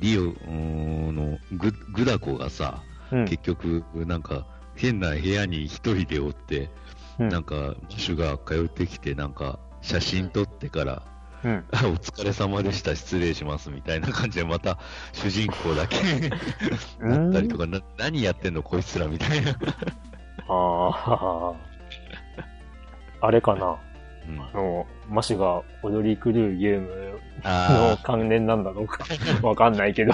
[0.00, 4.46] リオのググダコがさ、うん、結局なんか
[4.76, 6.70] 変な部屋に一人でおって、
[7.18, 11.02] うん、なんか、ムシュが通ってきて、なんか、写真撮ってから、
[11.44, 14.78] うん、 お疲れ様でした、失礼しますみたいな感じで、また
[15.12, 15.96] 主人公だけ
[17.06, 19.50] なったりとか、な何やってんの、こいつらみたいな
[20.48, 21.54] あ
[23.22, 23.26] あ。
[23.26, 23.76] あれかな。
[24.26, 29.04] うん、あの、マシが踊り狂うゲームの関連なんだろうか。
[29.46, 30.12] わかんないけど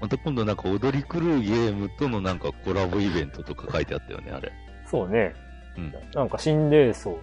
[0.00, 4.52] また今度なんか踊り狂うゲームとのなんかコラボイベントとか書いてあったよね、あれ。
[4.88, 5.34] そうね。
[5.76, 5.94] うん。
[6.14, 7.18] なんか心霊層。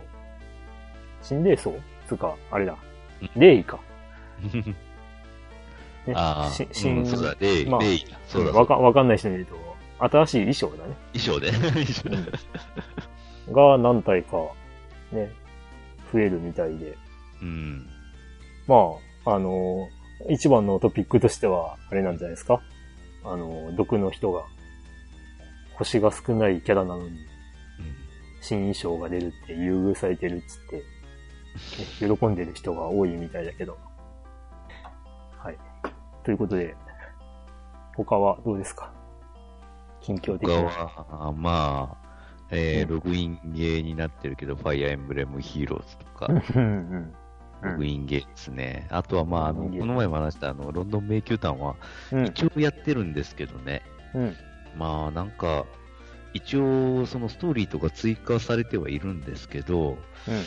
[1.22, 1.76] 心霊層
[2.08, 2.76] つうか、あれだ。
[3.36, 3.80] 霊異か。
[6.08, 9.56] ね、ああ、し、しん、そうだ、霊異、まあ、霊異そうだわか、わかんない人に言うと、
[10.00, 10.96] 新しい衣装だね。
[11.14, 11.52] 衣装で？
[13.52, 14.38] が何体か、
[15.12, 15.32] ね、
[16.14, 16.98] 増えるみたいで。
[17.42, 17.88] うん。
[18.68, 18.76] ま
[19.26, 19.90] あ、あの、
[20.30, 22.62] 一番のトピックとしては、あれなんじゃないですか
[23.24, 24.46] あの、毒の人が、
[25.74, 27.18] 星が少ないキャラなのに、
[28.42, 30.82] 新衣装が出るって優遇されてるっつって、ね、
[32.00, 33.78] 喜んでる人が多いみたいだけど。
[35.38, 35.58] はい。
[36.24, 36.76] ということで、
[37.96, 38.92] 他はどうですか？
[40.02, 40.56] 近況的に。
[40.56, 42.10] 他は、まあ、
[42.52, 46.28] えー、ログインゲーになってるけど、ファイアーエンブレムヒーローズとか、
[47.62, 48.88] ログインゲーですね。
[48.90, 51.76] あとは、まあ、あの、この前も話したあの、ロンドン迷宮団は、
[52.26, 53.82] 一応やってるんですけどね。
[54.16, 54.36] うん、
[54.78, 55.66] まあ、なんか、
[56.34, 60.42] 一応、そのストーリーとか追加されてはいるんですけど、うん、ま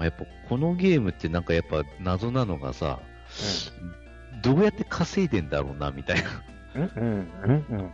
[0.00, 3.00] あ、やっぱこのゲームってなんかやっぱ謎なのがさ、
[4.34, 6.30] うん、どうやって稼いでんだろうな、みたいな。
[6.74, 6.82] うん。
[6.82, 7.28] うん。
[7.44, 7.50] うん。
[7.50, 7.90] うん、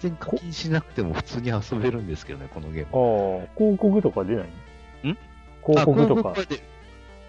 [0.00, 3.42] 全然課金しなくても普通に遊べるんですけどね、このゲーム。
[3.42, 4.44] ああ、広告とか出ない
[5.08, 5.18] ん？
[5.64, 6.34] 広告とか。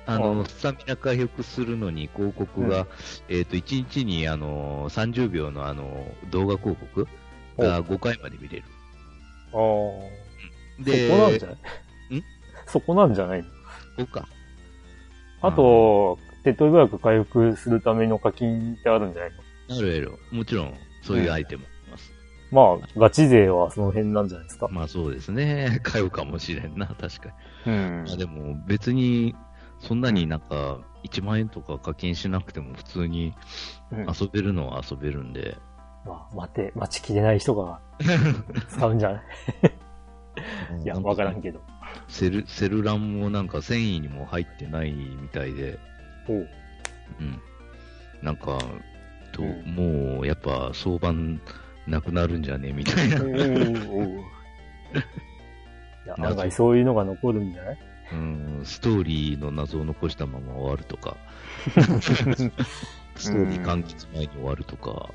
[0.05, 2.87] あの、スタミナ回復するのに広告が、うん、
[3.29, 7.07] えっ、と、1日にあの、30秒のあの、動画広告
[7.57, 8.63] が5回まで見れる。
[9.53, 9.57] あ
[10.79, 10.83] あ。
[10.83, 11.55] で、そこなんじゃない？
[12.15, 12.23] ん？
[12.67, 13.49] そこなんじゃないの？
[13.97, 14.27] そうか。
[15.41, 19.31] あと、手っ取り早く回復するための課金ってあるんじゃない
[19.69, 19.77] の？
[19.77, 20.37] あるある。
[20.37, 21.63] もちろん、そういうアイテム。
[22.51, 24.67] まあ、ガチ勢はその辺なんじゃないですか。
[24.69, 25.79] まあそうですね。
[25.83, 27.33] 買うかもしれんな、確か
[27.65, 27.71] に。
[27.73, 28.03] うん。
[28.05, 29.35] まあでも別に、
[29.79, 33.33] そんなになんか、1万円とか課金しなくても普通に
[33.91, 35.57] 遊べるのは遊べるんで。
[36.05, 37.79] うん、まあ、待て、待ちきれない人が
[38.69, 39.21] 使うんじゃない？
[40.83, 41.61] いや、わからんけど。
[42.07, 45.79] セル、セルランもなんか繊維にも入ってないみたいで。
[46.27, 46.49] おう。
[47.19, 47.39] うん。
[48.21, 48.57] なんか、
[49.31, 49.75] と、うん、
[50.15, 51.13] もう、やっぱ、相場
[51.87, 52.69] なくなるんじゃね？
[52.69, 53.17] えみたいな。
[53.23, 53.23] い
[56.07, 57.77] や、案外そういうのが残るんじゃない？
[58.11, 61.15] うん、ストーリーの謎を残したまま終わるとか、
[63.15, 65.09] ストーリー完結前に終わるとか。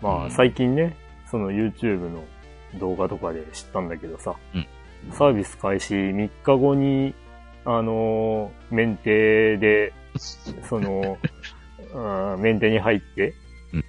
[0.00, 0.96] まあ、最近ね、
[1.30, 2.24] その YouTube の
[2.78, 4.66] 動画とかで知ったんだけどさ、うん、
[5.12, 7.14] サービス開始3日後に、
[7.64, 9.92] あのー、メンテで、
[10.68, 11.18] その、
[12.34, 13.34] うん、メンテに入って、
[13.72, 13.84] うん、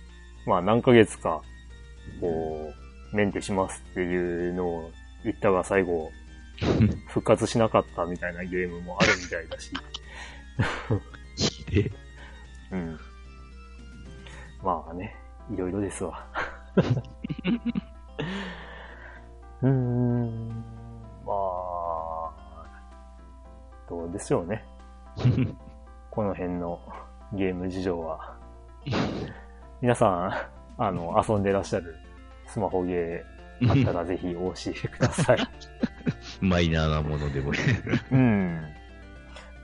[0.45, 1.41] まあ何ヶ月か
[2.19, 2.73] こ
[3.13, 4.91] う、メンテしますっていうのを
[5.23, 6.11] 言ったが最後、
[7.07, 9.71] 復活しなかったみたいなゲームもあるみたいだし。
[12.71, 12.99] うん。
[14.63, 15.15] まあね、
[15.51, 16.25] いろいろですわ。
[19.61, 20.49] うーん、
[21.25, 22.31] まあ、
[23.89, 24.65] どうでしょうね。
[26.11, 26.79] この辺の
[27.33, 28.35] ゲーム事情は。
[29.81, 30.07] 皆さ
[30.77, 31.95] ん、あの、遊んでらっしゃる
[32.47, 35.37] スマホゲーあったらぜひお教えください。
[36.41, 37.59] マイナーなものでもね。
[38.11, 38.61] うん。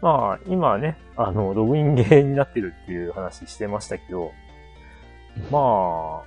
[0.01, 4.31] まあ、今ね、あの、ログインゲーになってるっていう話してましたけど、
[5.51, 6.21] まあ、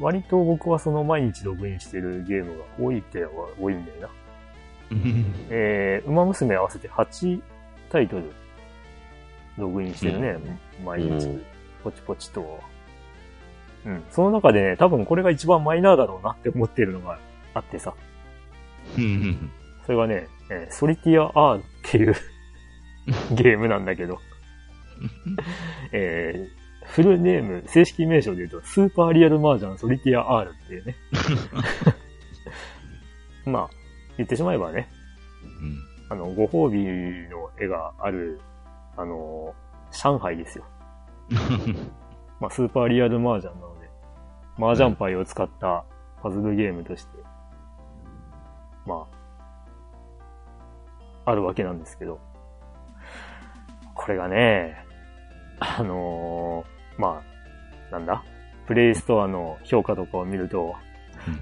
[0.00, 4.08] 割と僕はその毎日ログインしてるゲームが多いっては多いんだよな。
[5.50, 7.40] えー、馬娘合わせて8
[7.90, 8.32] タイトル、
[9.56, 10.38] ログインしてるね、
[10.78, 11.40] うん、毎日、
[11.82, 12.60] ポチポチと。
[13.84, 14.04] うん。
[14.10, 17.18] その中でね、多分これが一番マイナーだろうなって思ってるのが
[17.54, 17.94] あってさ。
[19.86, 22.14] それがね、えー、ソリティア R っていう
[23.32, 24.18] ゲームなんだけど
[25.92, 26.57] えー、
[26.88, 30.96] フルネーム、正式名称で言うと、スーパーリアルマージャンソリティア R っていうね。
[33.44, 33.70] まあ、
[34.16, 34.88] 言ってしまえばね、
[35.44, 36.84] うん、あの、ご褒美
[37.28, 38.40] の絵がある、
[38.96, 39.54] あの、
[39.90, 40.64] 上海ですよ。
[42.40, 43.90] まあ、スーパーリアルマージャンなので、
[44.56, 45.84] マージャンパイを使った
[46.22, 47.18] パズルゲームとして、
[48.86, 49.06] ま
[51.24, 52.18] あ、あるわけなんですけど、
[53.94, 54.84] これがね、
[55.60, 57.22] あのー、ま
[57.90, 58.22] あ、なんだ？
[58.66, 60.74] プレイストアの評価とかを見ると、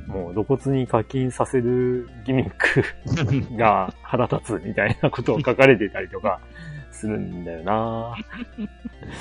[0.06, 2.84] もう露骨に課金させるギミック
[3.56, 6.40] が腹立つみたいなことを書かれてたりとか
[6.92, 8.14] するんだよな。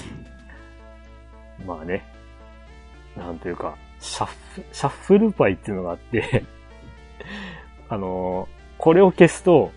[1.66, 2.04] まあね。
[3.18, 6.44] なんというか、シャッフ、シャッフルパイっていうのがあって
[7.90, 9.72] あのこれを消すと、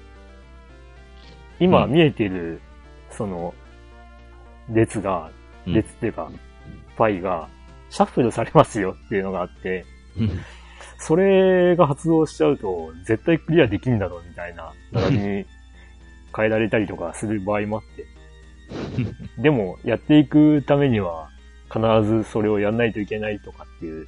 [1.61, 2.61] 今見えてる、
[3.11, 3.55] その、
[4.69, 5.31] 列が、
[5.67, 6.31] 列っていうか、
[6.99, 7.49] パイが、
[7.91, 9.87] シャッフルされますよっていうのがあって、
[10.99, 15.47] それが発動しちゃうと、絶対クリアできんだろうみたいな、並びに
[16.37, 18.05] 変えられたりとかする場合もあって。
[19.41, 21.31] でも、やっていくためには、
[21.73, 24.07] 必ずそれをやんないといけないとかっていう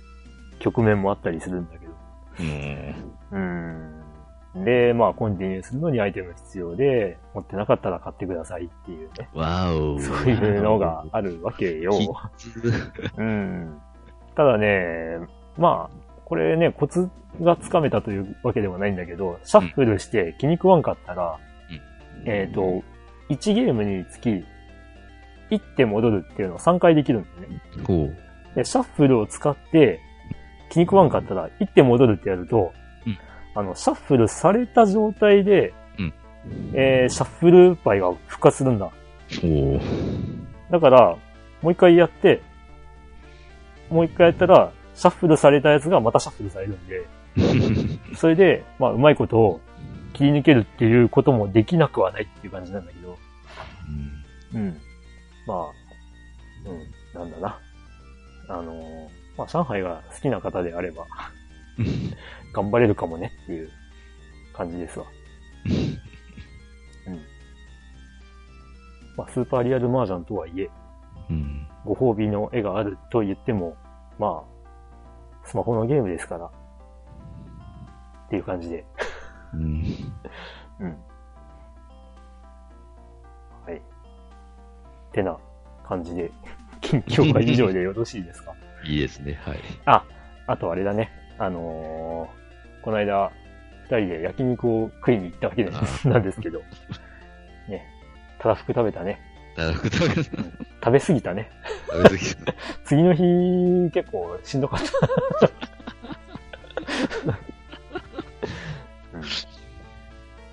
[0.58, 1.92] 局面もあったりするんだけど。
[3.32, 3.99] うん。
[4.54, 9.28] で、まあ、コンティニューするのにアイテム必要で、持ってなかったら買ってくださいっていうね。
[9.32, 9.98] わお。
[10.00, 11.92] そういうのがあるわけよ。
[13.16, 13.80] うん。
[14.34, 15.18] ただね、
[15.56, 17.08] まあ、これね、コツ
[17.40, 21.38] がつかめたというわけではないんだけど、シャッフルして気に食わんかったら、
[22.22, 22.82] うん、えっ、ー、と、
[23.28, 24.30] 1ゲームにつき、
[25.50, 27.62] 1手戻るっていうのを3回できるんだよね。
[28.56, 30.00] で、シャッフルを使って、
[30.70, 32.72] 気に食わんかったら、1手戻るってやると、
[33.54, 36.14] あの、シャッフルされた状態で、うん、
[36.74, 38.90] えー、シャッフルパイが復活するんだ。
[39.44, 41.16] おだから、
[41.62, 42.42] もう一回やって、
[43.90, 47.06] もう一回やったら、シャッフルされたやつがまたシャッフルされるんで、
[48.16, 49.60] それで、まあ、うまいことを
[50.12, 53.18] 切り抜けるっていうこともできなくはないっていう感じなんだけど、
[54.54, 54.60] うん。
[54.60, 54.80] うん。
[55.46, 55.58] まあ、
[57.14, 57.58] うん、なんだな。
[58.48, 59.08] あのー、
[59.38, 61.06] まあ、上海が好きな方であれば
[62.52, 63.70] 頑張れるかもねっていう
[64.52, 65.06] 感じですわ。
[67.06, 67.14] うん。
[69.16, 70.70] まあ、スーパーリアルマージャンとはいえ、
[71.28, 73.76] うん、ご褒美の絵があると言っても、
[74.18, 76.50] まあ、スマホのゲームですから、っ
[78.30, 78.84] ていう感じで。
[79.54, 79.84] うん。
[80.80, 80.96] うん。
[83.66, 83.82] はい。
[85.12, 85.36] てな
[85.84, 86.30] 感じで、
[86.80, 88.54] 近況は以上でよろしいですか？
[88.86, 89.58] いいですね、はい。
[89.84, 90.04] あ、
[90.46, 91.10] あとあれだね。
[91.38, 92.39] あのー、
[92.82, 93.30] この間、
[93.84, 95.64] 二人で焼肉を食いに行ったわけ
[96.08, 96.62] なんですけど、
[97.68, 97.84] ね、
[98.38, 99.20] たらふく食べたね。
[99.56, 100.30] たらふく食べた。
[100.82, 101.50] 食べ過ぎたね。
[101.90, 102.54] 食べ過ぎた。
[102.84, 104.86] 次の日、結構しんどかった。
[109.14, 109.22] うん、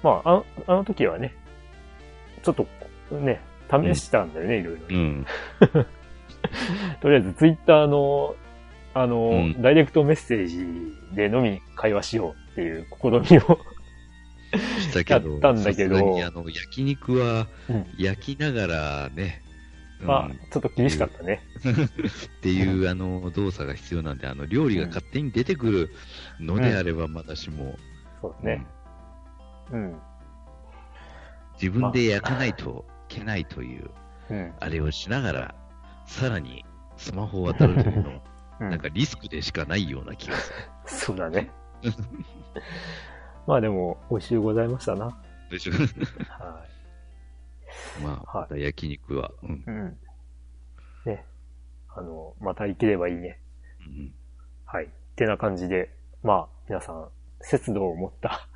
[0.04, 1.34] まあ、ああの時はね、
[2.44, 2.68] ちょっと
[3.12, 4.82] ね、試したんだよね、うん、いろいろ。
[4.90, 5.26] うん、
[7.02, 8.36] とりあえず、ツイッターの
[9.02, 10.66] あの、うん、ダイレクトメッセージ
[11.16, 13.60] でのみ会話しようっていう試みを
[14.80, 15.98] したけど、やったんだけど。
[15.98, 17.48] あの、焼肉は
[17.98, 19.44] 焼きながらね、
[20.02, 21.42] うん、まあ、ちょっと厳しかったね。
[21.60, 25.90] っていう、あの、動作が必要なんで、あの、料理が勝手に出てくる
[26.40, 27.76] のであれば、まだしも。
[28.22, 28.66] そうですね。
[29.72, 30.00] うん。
[31.62, 33.90] 自分で焼かないといけないという、
[34.60, 35.56] あれをしながら、
[36.06, 36.64] さらに
[36.98, 38.22] スマホを渡るというの
[38.60, 40.56] なんかリスクでしかないような気がする。
[40.86, 41.52] そうだね。
[43.46, 45.18] まあでも、美味しゅうございましたな。
[45.50, 45.74] でしょ。
[45.74, 46.66] は
[48.00, 48.04] い。
[48.04, 49.32] まあ、また焼肉は。
[49.44, 49.64] うん。
[49.66, 49.98] うん。
[51.06, 51.26] ね。
[51.96, 53.40] あの、また行ければいいね。
[53.80, 54.14] うん。
[54.66, 54.86] はい。
[54.86, 57.10] ってな感じで、まあ、皆さん、
[57.42, 58.48] 節度を持った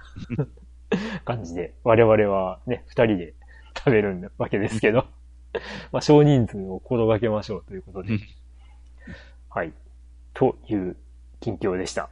[1.23, 3.33] 感じで、我々はね、二人で
[3.77, 5.05] 食べるわけですけど、
[5.91, 8.19] まあ、少人数を心がけましょうということで、
[9.49, 9.73] はい。
[10.33, 10.95] という
[11.39, 12.09] 近況でした。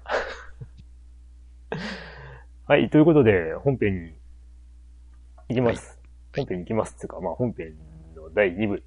[2.67, 4.13] はい、ということで、本編に
[5.49, 5.99] 行きます。
[6.33, 7.75] はい、本編に行きますっていうか、まあ本編
[8.15, 8.83] の第2部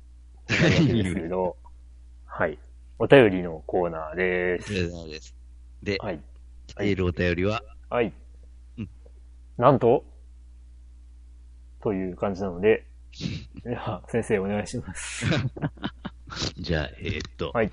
[0.47, 1.57] ですけど、
[2.27, 2.59] はい。
[2.99, 4.73] お便りのコーナーです。
[4.73, 5.35] です。
[5.83, 6.21] で、はい。
[6.69, 8.13] 来ているお便りは、はい。
[8.79, 8.89] うん、
[9.59, 10.05] なんと、
[11.83, 12.87] という感じなので、
[13.67, 15.27] いや、先生お願いします。
[16.57, 17.51] じゃあ、えー、っと。
[17.53, 17.71] はい。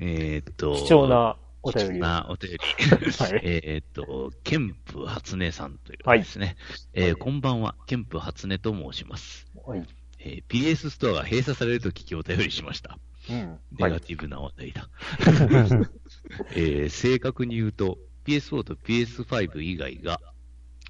[0.00, 0.74] えー、っと。
[0.76, 1.88] 貴重なお便り。
[1.88, 2.58] 貴重なお便り。
[3.18, 6.46] はい、えっと、ケンプ初音さんというですね。
[6.46, 6.56] はい、
[6.94, 9.46] えー、こんばんは、ケンプ初音と申します。
[9.66, 9.86] はい。
[10.18, 12.98] えー、PS ストアが閉鎖されると聞きお便りしました。
[13.28, 13.58] うん。
[13.78, 14.88] ネガティブな話題だ。
[16.56, 20.20] えー、正確に言うと、PS4 と PS5 以外が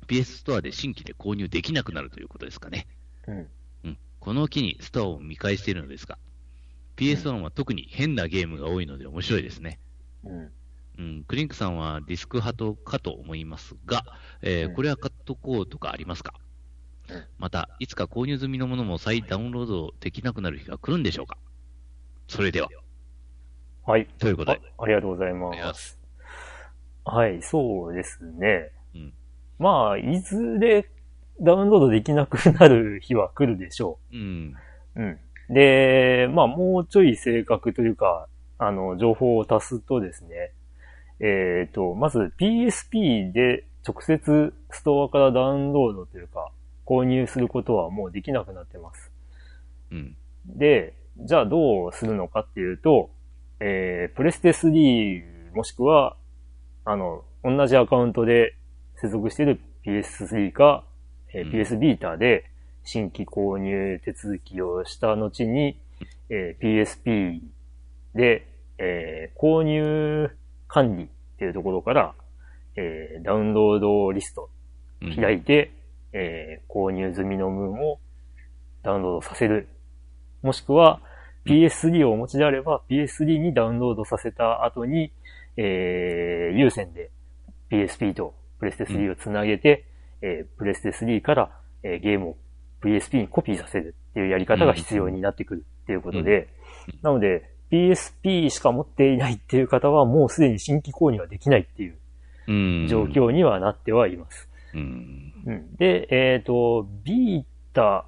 [0.07, 2.87] PS ストアで新規で購入できなくなるということですかね。
[3.27, 3.49] うん。
[3.85, 6.19] うん、この機にストアを見返しているのですが、
[7.01, 9.81] PS1 は特に変なゲームが多いので面白いですね。
[10.25, 10.51] うん。
[10.99, 14.05] うん、クリンクさんはディスク派とかと思いますが、
[14.43, 16.35] えーうん、これは買っとこうとかありますか、
[17.09, 21.39] うん、また、いつか購入済みのものも再ダウンロードできなくなる日が来るんでしょうか？
[22.29, 22.69] それでは。
[23.87, 24.07] はい。
[24.19, 24.61] ということで。
[24.79, 25.99] ありがとうございます。
[27.07, 28.71] はい、そうですね。
[28.95, 29.13] うん、
[29.59, 30.87] まあ、いずれ
[31.41, 34.17] ダウンロードできなくなる日は来るでしょう。
[34.17, 34.55] うん。
[34.97, 35.19] うん。
[35.51, 38.29] で、まあ、もうちょい正確というか、
[38.59, 40.53] あの、情報を足すとですね、
[41.19, 46.51] えっ、ー、と、まず PSP で直接ストアからダウンロードというか、
[46.87, 49.13] 購入することはもうできなくなってます。
[49.91, 50.17] うん。
[50.47, 53.11] で、じゃあどうするのかっていうと、
[53.61, 56.17] えー、プレステ3もしくは
[56.85, 58.55] あの、同じアカウントで
[58.97, 60.85] 接続している PS3 か、
[61.33, 62.50] えー、PS ビータで
[62.91, 65.79] 新規購入手続きをした後に、
[66.29, 67.41] えー、PSP
[68.17, 70.29] で、えー、購入
[70.67, 72.15] 管理っていうところから、
[72.75, 74.51] えー、ダウンロードリスト
[75.15, 75.71] 開いて、
[76.13, 78.01] うん、えー、購入済みの分を
[78.83, 79.69] ダウンロードさせる。
[80.43, 81.01] もしくは
[81.47, 85.13] PS3 をお持ちであれば PS3 にダウンロードさせた後に、
[85.57, 87.13] えー、有線で
[87.71, 89.85] PSP とプレステ3をつなげて、
[90.23, 91.51] うん、えー、プレステ3から、
[91.85, 92.37] えー、ゲームを
[92.83, 96.49] PSP にコピーさせるっていうやり方が必要になってくるっていうことで、
[96.89, 104.49] うん、なので PSP しか持っていないっていう方はもうすでに新規購入はできないっていう状況にはなってはいます。
[104.75, 108.07] うん、うん、で、えっ、ー、と、ビータ、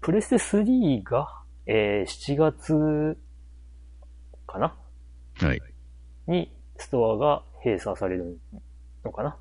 [0.00, 1.28] プレステ3が、
[1.66, 3.18] えー、7月
[4.46, 4.74] かな？
[5.40, 5.60] はい。
[6.26, 8.38] に、ストアが閉鎖される
[9.04, 9.36] のかな？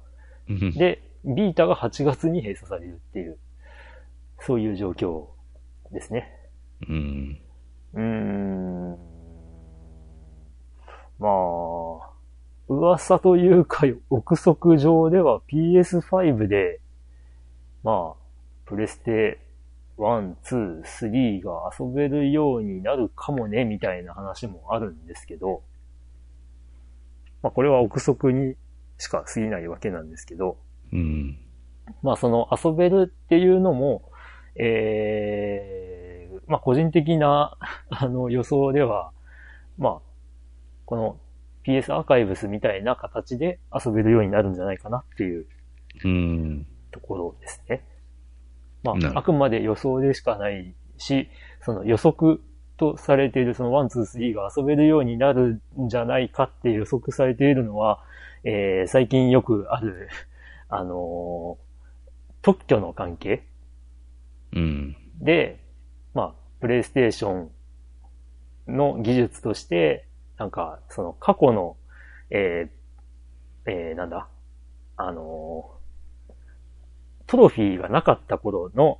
[0.47, 3.37] で、ビータが8月に閉鎖されるっていう、
[4.41, 5.27] そういう状況
[5.91, 6.31] ですね。
[6.87, 7.41] うん。
[7.93, 8.97] うーん。
[11.19, 12.09] まあ、
[12.69, 16.79] 噂というか、憶測上では PS5 で、
[17.83, 18.19] まあ、
[18.65, 19.39] プレステ
[19.99, 25.61] 1、2、3が遊べるようになるかもね、みたいな話もあるんですけど、
[27.43, 28.55] まあこれは憶測に
[28.97, 30.57] しか過ぎないわけなんですけど、
[30.93, 31.37] うん。
[32.01, 34.08] まあその遊べるっていうのも、
[34.59, 37.57] ええー、まあ個人的な
[37.89, 39.11] あの予想では、
[39.77, 39.99] まあ、
[40.85, 41.17] この
[41.65, 45.45] PS アーカイブスみたいな形で遊べるようになるんじゃないかなっていう、
[46.03, 46.67] うん。
[46.91, 47.83] ところですね。
[48.83, 51.29] まあ、あくまで予想でしかないし、
[51.61, 52.41] その予測
[52.77, 57.99] とされているその1、2、3が遊べるようになるんじゃないかって予測されているのは、
[58.43, 60.09] えー、最近よくある、
[60.69, 63.43] あのー、特許の関係
[64.53, 64.97] うん。
[65.19, 65.59] で、
[66.13, 67.49] まあ、プレイステーショ
[68.69, 71.77] ンの技術として、なんか、その過去の、
[72.29, 74.27] えー、えー、なんだ、
[74.97, 76.33] あのー、
[77.27, 78.97] トロフィーがなかった頃の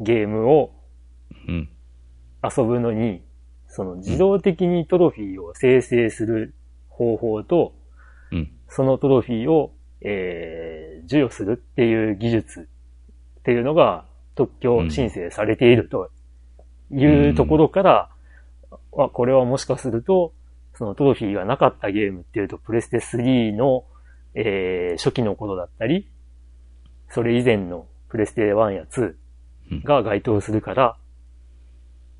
[0.00, 0.72] ゲームを、
[1.46, 1.68] うん。
[2.42, 3.22] 遊ぶのに、
[3.68, 6.54] その自動的にトロフィーを生成する
[6.88, 7.74] 方法と、
[8.32, 12.68] うん、そのトロフィーを、えー、授与するっていう技術
[13.40, 14.06] っていうのが
[14.40, 16.08] 特許申請されていると
[16.90, 18.10] いうところから、
[18.90, 20.32] うん、これはもしかすると、
[20.72, 23.84] そのトロフィーがなかったゲームっていうと、プレステ3の、
[24.34, 26.08] えー、初期の頃だったり、
[27.10, 29.14] それ以前のプレステ1や2
[29.84, 30.96] が該当するから、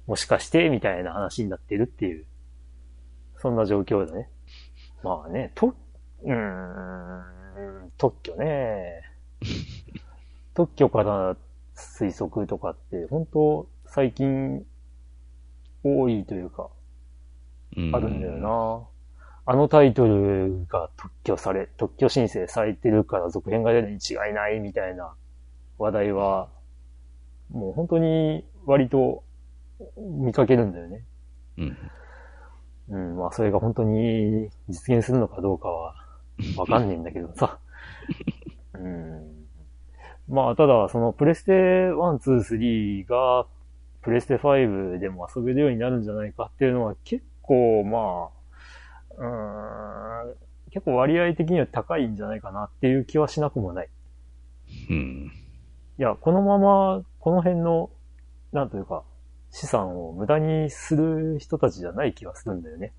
[0.07, 2.27] もしかして、みたいな話になってるっていう、
[3.39, 4.29] そんな状況だね。
[5.03, 5.75] まあね、と、
[6.23, 9.05] うーん、特許ね。
[10.53, 11.37] 特許から
[11.81, 14.65] 推測とかって、本当最近
[15.83, 16.71] 多いというか、
[17.77, 18.87] あるんだよな。
[19.47, 25.15] あのタイトルが特許され、特許申請されてるから続編が出るに違いないみたいな
[25.79, 26.49] 話題は、
[27.51, 29.25] もう本当に割と
[29.97, 31.05] 見かけるんだよね。
[31.59, 31.77] うん。
[32.91, 35.95] うん、まあそれが本当に実現するのかどうかは
[36.57, 37.59] わかんねえんだけどさ。
[38.75, 39.30] うん。
[40.31, 43.47] まあ、ただ、そのプレステ1、2、3が、
[44.01, 48.31] プレステ5でも遊べるようになるんじゃないかっていうのは結構、ま
[49.19, 50.35] あ、うん、
[50.71, 53.89] 結構割合的には高いんじゃないかなっていう気はしなくもない。
[54.89, 55.33] うん。
[55.99, 57.91] いや、このまま、この辺の、
[58.53, 59.03] なんというか、
[59.51, 62.93] 資産を無駄にする人たちじゃない気がするんだよね。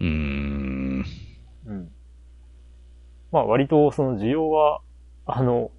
[0.00, 1.04] うーん。
[1.66, 1.90] うん。
[3.32, 4.82] まあ割とその需要は、
[5.24, 5.70] あの、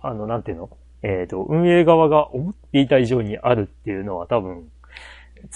[0.00, 0.70] あの、なんていうの？
[1.02, 4.70] えっ、ー、と、運営側が思っていた以上にあるっていうのは多分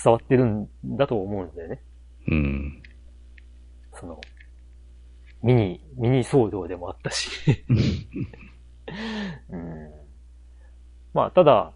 [0.03, 1.81] 伝わってるんだと思うんだよね。
[2.29, 2.83] うん。
[3.93, 4.21] その、
[5.43, 7.65] ミニ、ミニ騒動でもあったし
[9.51, 9.91] うん。
[11.13, 11.73] まあ、ただ、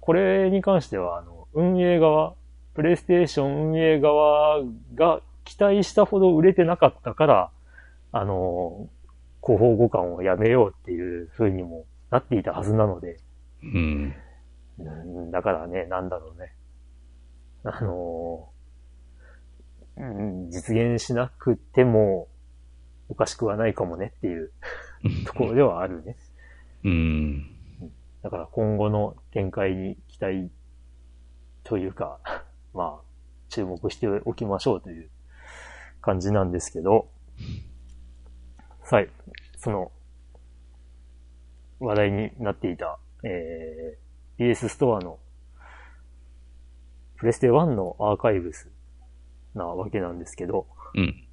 [0.00, 2.34] これに関しては、あの、運営側、
[2.74, 4.62] プレイステーション運営側
[4.94, 7.50] が期待したほど売れてなかったから、
[8.12, 8.88] あの、
[9.44, 13.18] 広報互換をやめようっていう風にもなっていたはずなので。
[13.62, 14.14] うん。
[15.30, 16.52] だからね、なんだろうね。
[17.64, 18.48] あの、
[19.96, 22.28] うん、実現しなくても
[23.08, 24.52] おかしくはないかもねっていう
[25.26, 26.16] ところではあるね。
[26.84, 27.46] うん。
[28.22, 30.50] だから今後の展開に期待
[31.64, 32.18] というか、
[32.72, 33.04] まあ、
[33.48, 35.10] 注目しておきましょうという
[36.00, 37.08] 感じなんですけど、
[38.90, 39.08] はい、
[39.56, 39.92] その、
[41.80, 45.18] 話題になっていた、えー、PS ストアの、
[47.16, 48.70] プレステ1のアーカイブス
[49.54, 51.28] なわけなんですけど、うん。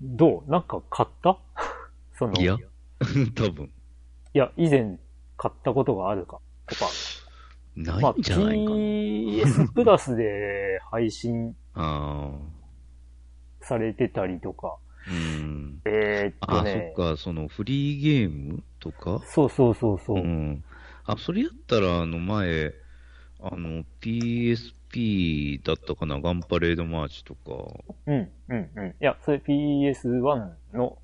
[0.00, 0.50] どう？
[0.50, 1.38] なんか買った？
[2.16, 2.56] その、いや、
[3.34, 3.72] 多分。
[4.34, 4.98] いや、以前
[5.36, 6.84] 買ったことがあるか、とか。
[7.74, 8.70] ないんじゃないかな。
[8.70, 11.56] まあ、PS プラスで配信
[13.60, 14.78] されてたりとか。
[15.10, 15.80] うん。
[15.84, 16.92] えー、っとね。
[16.94, 19.22] あ、そっか、そのフリーゲームとか？
[19.26, 20.16] そうそうそうそう。
[20.18, 20.64] うん。
[21.04, 22.74] あ、それやったら、あの前、
[23.40, 27.94] あの、PSP だったかな、ガンパレードマーチとか。
[28.06, 28.88] うん、うん、うん。
[28.88, 30.98] いや、それ PS1 の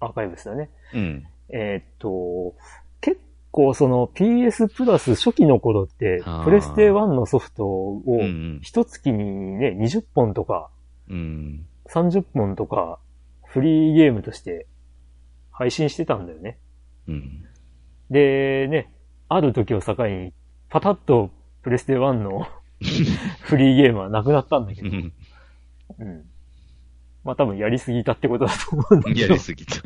[0.00, 0.70] アーカイブスだね。
[0.92, 1.26] うん。
[1.48, 2.54] えー、っと、
[3.00, 3.20] 結
[3.50, 8.02] 構その PS プラス初期の頃って、プレステ1のソフトを
[8.62, 9.18] 一月に
[9.58, 10.70] ね、20本とか、
[11.08, 12.98] うん、30本とか、
[13.54, 14.66] フリーゲームとして
[15.52, 16.58] 配信してたんだよね。
[17.06, 17.44] うん、
[18.10, 18.92] で、ね、
[19.28, 20.32] ある時を境に、
[20.68, 21.30] パタッと
[21.62, 22.48] プレステ1の
[23.42, 24.88] フリーゲームはなくなったんだけど、
[26.00, 26.24] うん。
[27.22, 29.20] まあ多分やりすぎたってことだと思うんだけど。
[29.20, 29.76] やりすぎた。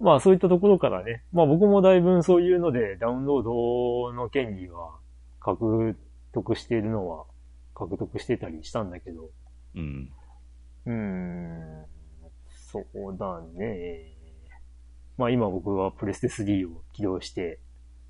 [0.00, 4.98] まあそういったところからね、まあ僕もだいぶそういうのでダウンロードの権利は
[5.40, 5.96] 獲
[6.34, 7.24] 得しているのは
[7.74, 9.30] 獲得してたりしたんだけど。
[9.76, 10.12] うん。
[10.88, 11.84] うーん、
[12.48, 14.16] そうだね。
[15.18, 17.60] まあ今僕はプレステ3を起動して、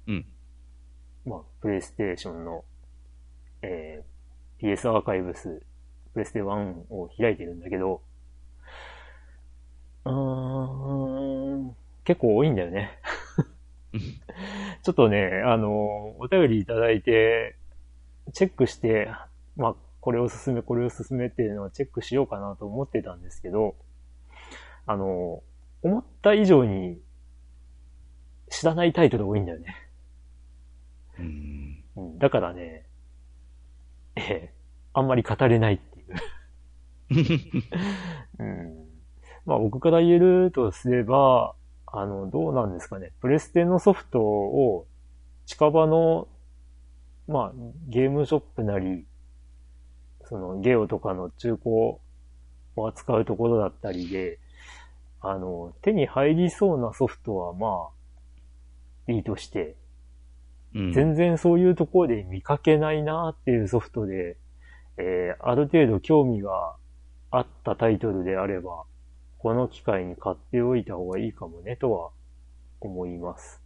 [0.06, 0.26] うん。
[1.26, 2.64] まあプレイステーションの、
[3.62, 5.60] えー、PS アーカイブス、
[6.12, 6.44] プレステ1
[6.90, 8.00] を開いてるんだけど、
[10.04, 12.98] うーん、結構多いんだよね
[14.84, 17.56] ちょっとね、あの、お便りいただいて、
[18.32, 19.10] チェックして、
[19.56, 23.76] まあ、これを進め、これを進めっていうのはチェックしようかなと思ってたんですけど、
[24.86, 25.42] あの、
[25.82, 26.98] 思った以上に
[28.48, 29.76] 知らないタイトル多いんだよね。
[31.18, 32.18] うん。
[32.18, 32.86] だからね、
[34.16, 34.54] ええ、
[34.94, 37.62] あんまり語れないっていう
[38.40, 38.88] うん
[39.46, 41.54] まあ僕から言えるとすれば、
[41.86, 43.12] あの、どうなんですかね。
[43.20, 44.86] プレステのソフトを
[45.46, 46.28] 近場の、
[47.26, 47.52] まあ、
[47.88, 49.06] ゲームショップなり、
[50.28, 52.00] そのゲオとかの中古を
[52.76, 54.38] 扱うところだったりで、
[55.20, 57.88] あの、手に入りそうなソフトはま
[59.08, 59.74] あ、いいとして、
[60.74, 64.36] うん、全然そういうところで見かけないなっていうソフトで、
[64.98, 66.76] えー、ある程度興味が
[67.30, 68.84] あったタイトルであれば、
[69.38, 72.10] この機会に買っておいた方がいいかもね、とは
[72.80, 73.62] 思います。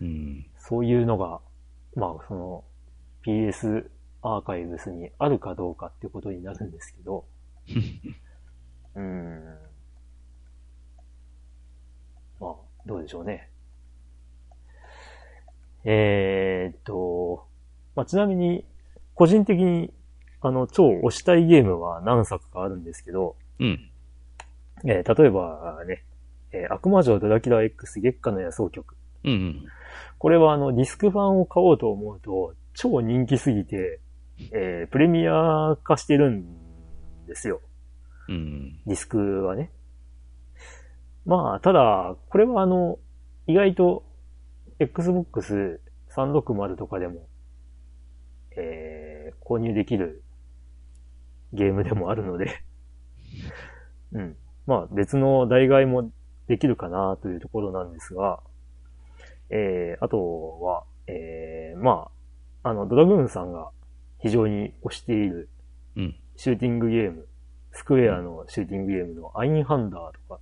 [0.00, 1.40] うん、そういうのが、
[1.94, 2.64] まあ、その、
[3.26, 3.90] PS
[4.22, 7.24] アーカイブスにあるかどうかってことになるんですけど、
[8.94, 9.44] うん。
[12.40, 12.54] まあ、
[12.86, 13.50] どうでしょうね。
[15.84, 17.46] えー、っと、
[17.94, 18.64] まあ、ちなみに、
[19.14, 19.92] 個人的に、
[20.40, 23.90] あの、超推したいゲームは何作かあるんですけど、うん。
[24.84, 26.04] えー、例えばね、
[26.52, 28.96] えー、悪魔城ドラキュラ X 月下の野草曲。
[29.24, 29.66] うん、うん。
[30.18, 34.00] これはあの、ディスクファンを買おうと思うと、超人気すぎて、
[34.52, 37.60] えー、プレミア化してるんですよ。
[38.28, 38.78] うん。
[38.86, 39.70] ディスクはね。
[41.26, 42.98] まあ、ただ、これはあの、
[43.46, 44.04] 意外と、
[44.78, 45.80] Xbox
[46.14, 47.26] 360とかでも、
[48.56, 50.22] えー、購入できる
[51.52, 52.62] ゲームでもあるので
[54.12, 54.36] うん。
[54.66, 56.10] まあ、別の代替も
[56.46, 58.40] できるかなというところなんですが、
[59.50, 62.10] えー、あとは、えー、ま
[62.62, 63.70] あ、あの、ドラグーンさんが
[64.20, 65.48] 非常に推している、
[66.36, 67.26] シューティングゲーム、
[67.72, 70.40] スクエアのシューティングゲームのアインハンダーとか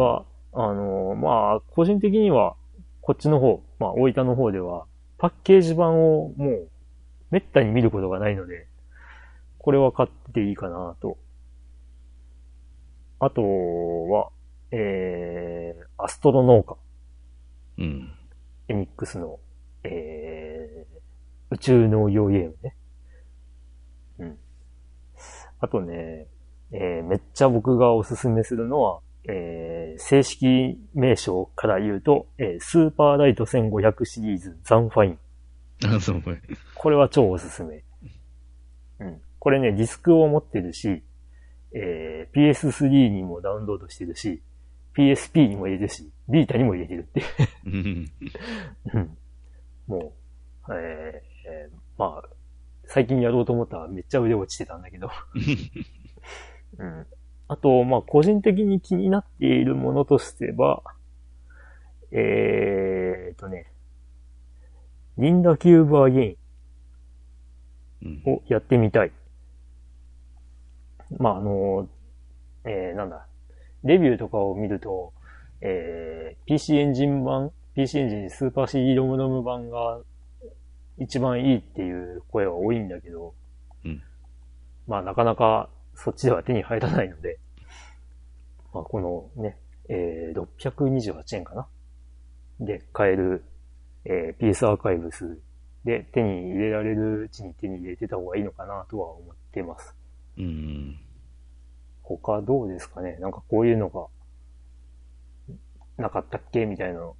[0.00, 2.56] は、あの、まあ、個人的には、
[3.00, 4.86] こっちの方、まあ、大分の方では、
[5.18, 6.68] パッケージ版をもう、
[7.30, 8.66] めったに見ることがないので、
[9.58, 11.18] これは買っていいかなと。
[13.18, 14.30] あとは、
[14.70, 16.76] えー、アストロ農家。
[17.78, 18.12] うん。
[18.68, 19.38] エニックスの、
[19.84, 20.55] えー、
[21.56, 22.76] 宇宙農業ゲームね。
[24.18, 24.38] うん。
[25.60, 26.26] あとね、
[26.72, 35.18] えー、めっちゃ僕がおすすめするのは、えー、正式名称から言うと、えー、スーパーライト1500シリーズザンファイン。
[35.84, 36.22] あ、そう
[36.74, 37.82] これは超おすすめ。
[39.00, 39.20] うん。
[39.38, 41.02] これね、ディスクを持ってるし、
[41.74, 44.42] えー、PS3 にもダウンロードしてるし、
[44.96, 48.10] PSP にも入れてるし、ビータにも入れてるっていう
[48.94, 49.18] うん。
[49.86, 50.12] も
[50.68, 52.28] う、えー、えー、まあ、
[52.84, 55.10] 最近やろうと思ったらめっちゃ腕落ちてたんだけど
[56.78, 57.06] うん。
[57.48, 60.82] あと、まあ、個人的に気になっているものとしては、
[62.10, 63.70] えーとね、
[65.18, 66.36] リンダキューバーゲ
[68.02, 69.12] インをやってみたい。
[71.18, 71.88] まあ、あの、
[72.64, 73.26] えー、なんだ、
[73.84, 75.12] レビューとかを見ると、
[75.60, 80.00] えー、PC エンジン版、PC エンジンスーパー CD ロムロム版が
[80.98, 83.34] 一番いいっていう声は多いんだけど、
[83.84, 84.02] うん、
[84.86, 87.38] まあなかなかそっちでは手に入らないので、
[88.72, 91.66] まあこのね、えー、628円かな？
[92.60, 93.44] で買える、
[94.04, 95.38] えー、PS アーカイブス
[95.84, 99.94] で手に入れられるうちに手に入れてた方がいいのかなとは思ってます。
[100.38, 100.98] うん。
[102.02, 103.18] 他どうですかね？
[103.20, 104.06] なんかこういうのが
[105.98, 106.64] なかったっけ？
[106.66, 107.16] みたいなの。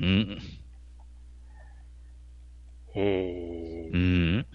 [0.00, 0.38] うん。
[2.94, 3.94] えー。
[3.94, 4.46] うん。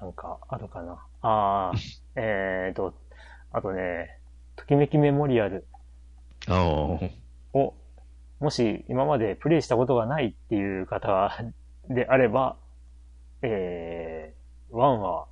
[0.00, 0.92] なんかあるかな。
[1.22, 1.72] ああ、
[2.16, 2.94] えーと、
[3.52, 4.18] あとね、
[4.56, 5.66] ときめきメモリアル
[7.52, 7.74] を、
[8.40, 11.30] もし今までプレイしたことがないっていう方
[11.88, 12.56] であれば、
[13.42, 15.26] えー、1は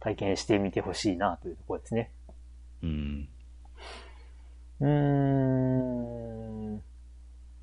[0.00, 2.10] 体験してみてほしいなというところですね。
[2.82, 3.28] うん。
[4.80, 4.88] うー
[6.76, 6.82] ん。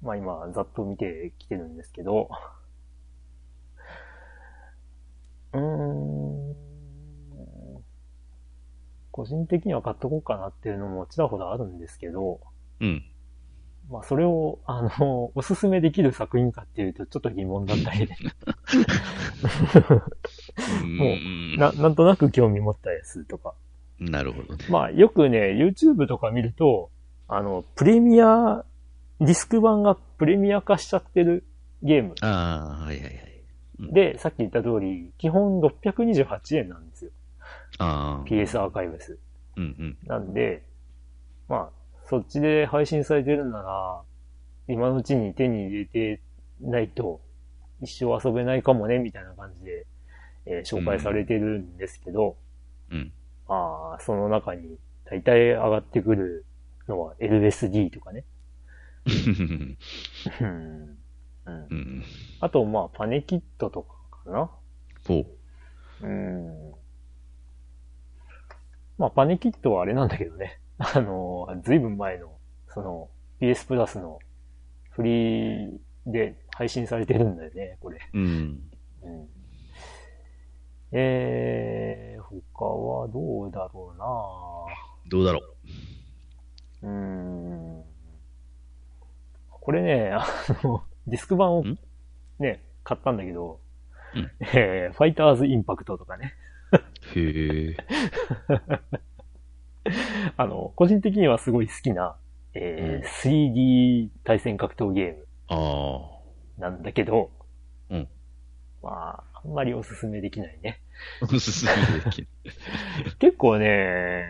[0.02, 2.30] まあ今、ざっと見てきてるんですけど、
[5.54, 6.56] うーん。
[9.12, 12.40] 個人的には買っとこうかなっていうのもちらほらあるんですけど、
[12.80, 13.04] うん。
[13.90, 18.16] まあそれを、あの、おすすめできる作品かっていうとちょっと疑問だったりで。
[20.98, 21.16] も
[21.56, 23.54] う、な、なんとなく興味持ったやつとか。
[24.00, 24.66] なるほどね。
[24.70, 26.90] まあよくね、YouTube とか見ると、
[27.28, 28.64] あの、プレミア、
[29.20, 31.44] ディスク版がプレミア化しちゃってる
[31.82, 32.16] ゲーム。
[32.22, 33.29] ああ、はいはいはい。
[33.80, 37.12] うん、で、さっき言った通り、基本628円なんですよ。
[37.78, 38.28] ああ。
[38.28, 39.18] PS アーカイブス。
[39.58, 39.98] うんうん。
[40.08, 40.64] なんで、
[41.48, 44.02] まあ、そっちで配信されてるなら、
[44.68, 46.22] 今のうちに手に入れて
[46.62, 47.22] ないと、
[47.82, 49.88] 一生遊べないかもね、みたいな感じで、
[50.46, 52.38] えー、紹介されてるんですけど、
[52.92, 53.12] うん。
[53.48, 56.46] まあ、その中に、大体上がってくる
[56.88, 58.26] のは LSD とかね。
[60.42, 60.98] うん。
[61.70, 62.04] うん。
[62.40, 63.96] あと、まあ、パネキットとか
[64.26, 64.52] かな。
[65.08, 65.26] ほ
[66.02, 66.08] う。
[66.08, 66.72] うん。
[68.98, 70.60] まあ、パネキットはあれなんだけどね。
[70.78, 72.38] あの、ずいぶん前の、
[72.68, 73.10] その、
[73.42, 74.20] PS プラスの
[74.92, 78.00] フリーで配信されてるんだよね、これ。
[78.14, 78.70] うん。
[79.02, 79.30] うん、
[80.92, 84.06] えー、他はどうだろうな
[85.10, 85.40] どうだろ
[86.84, 86.88] う。
[86.88, 87.84] うん。
[89.50, 90.26] これね、あ
[90.64, 91.64] の、ディスク版を
[92.40, 93.60] ね、買ったんだけど、
[94.16, 96.34] うん、 えー、ファイターズインパクトとかね。
[97.16, 97.78] へえ。
[100.38, 102.16] あの、個人的にはすごい好きな、
[102.54, 105.26] えー、うん、3D 対戦格闘ゲーム。
[106.58, 107.32] なんだけど、
[107.90, 108.08] うん。
[108.84, 110.82] まあ、あんまりおすすめできないね。
[111.22, 112.28] おすすめできない。
[113.20, 114.26] 結構ね、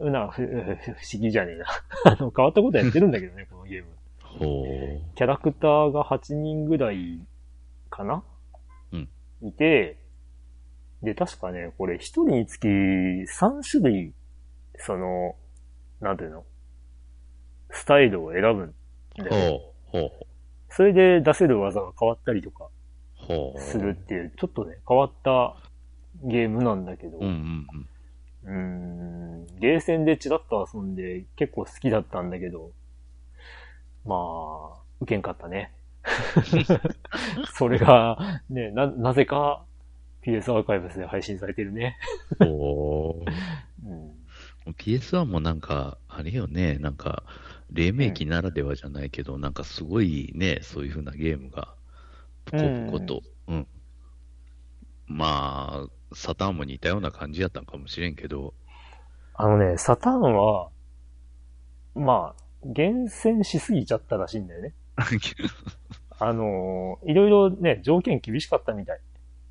[0.00, 1.66] な、不思議じゃねえな。
[2.04, 3.90] あの、変わったことやってるんだけどね、このゲーム。
[4.38, 5.16] ほう。
[5.16, 7.20] キャラクターが8人ぐらい
[7.90, 8.22] かな？
[8.92, 9.08] うん。
[9.40, 9.98] いて、
[11.02, 14.14] で、確かね、これ1人につき3種類、
[14.76, 15.36] その、
[16.00, 16.44] なんていうの？
[17.70, 18.74] スタイルを選ぶん
[19.18, 20.02] だよ、ほう。
[20.02, 20.10] ほう。
[20.70, 22.68] それで出せる技が変わったりとか、
[23.58, 25.56] するっていう、ちょっとね、変わった
[26.24, 27.66] ゲームなんだけど、うんうん
[28.44, 32.70] うん、うんゲーセンでチラッと遊んで結構好きだったんだけど、
[34.04, 35.72] まあ、受けんかったね。
[37.54, 39.64] それが、ね、な、なぜか
[40.22, 41.96] PS アーカイブスで配信されてるね。
[42.40, 43.32] おー。
[44.66, 47.22] うん、PS1 もなんか、あれよね、なんか、
[47.70, 51.74] 黎明期ならではじゃないけど、うん、なんかすごいね、そういう風なゲームが、
[52.46, 53.66] ポコポコと、うん、うん。
[55.06, 58.54] まあ、サターンも似たような感じやったんかもしれんけど。
[59.34, 60.70] あのね、サターンは、
[61.94, 64.74] まあ、厳選しすぎちゃったらしいんだよね。
[66.20, 69.00] あのいろいろね、条件厳しかったみたい。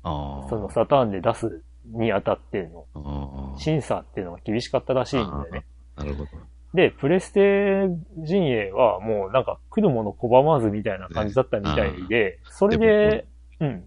[0.02, 5.64] あそのサターンで出すにあたっての、審査っていうのが厳しかったらしいんだよね。
[5.96, 6.30] なるほど。
[6.74, 7.88] で、プレステ
[8.18, 13.26] 陣営はもうなんか来るもの拒まずみたいな感じだったみたいで、それで、
[13.60, 13.84] うん。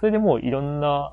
[0.00, 1.12] それでもういろんな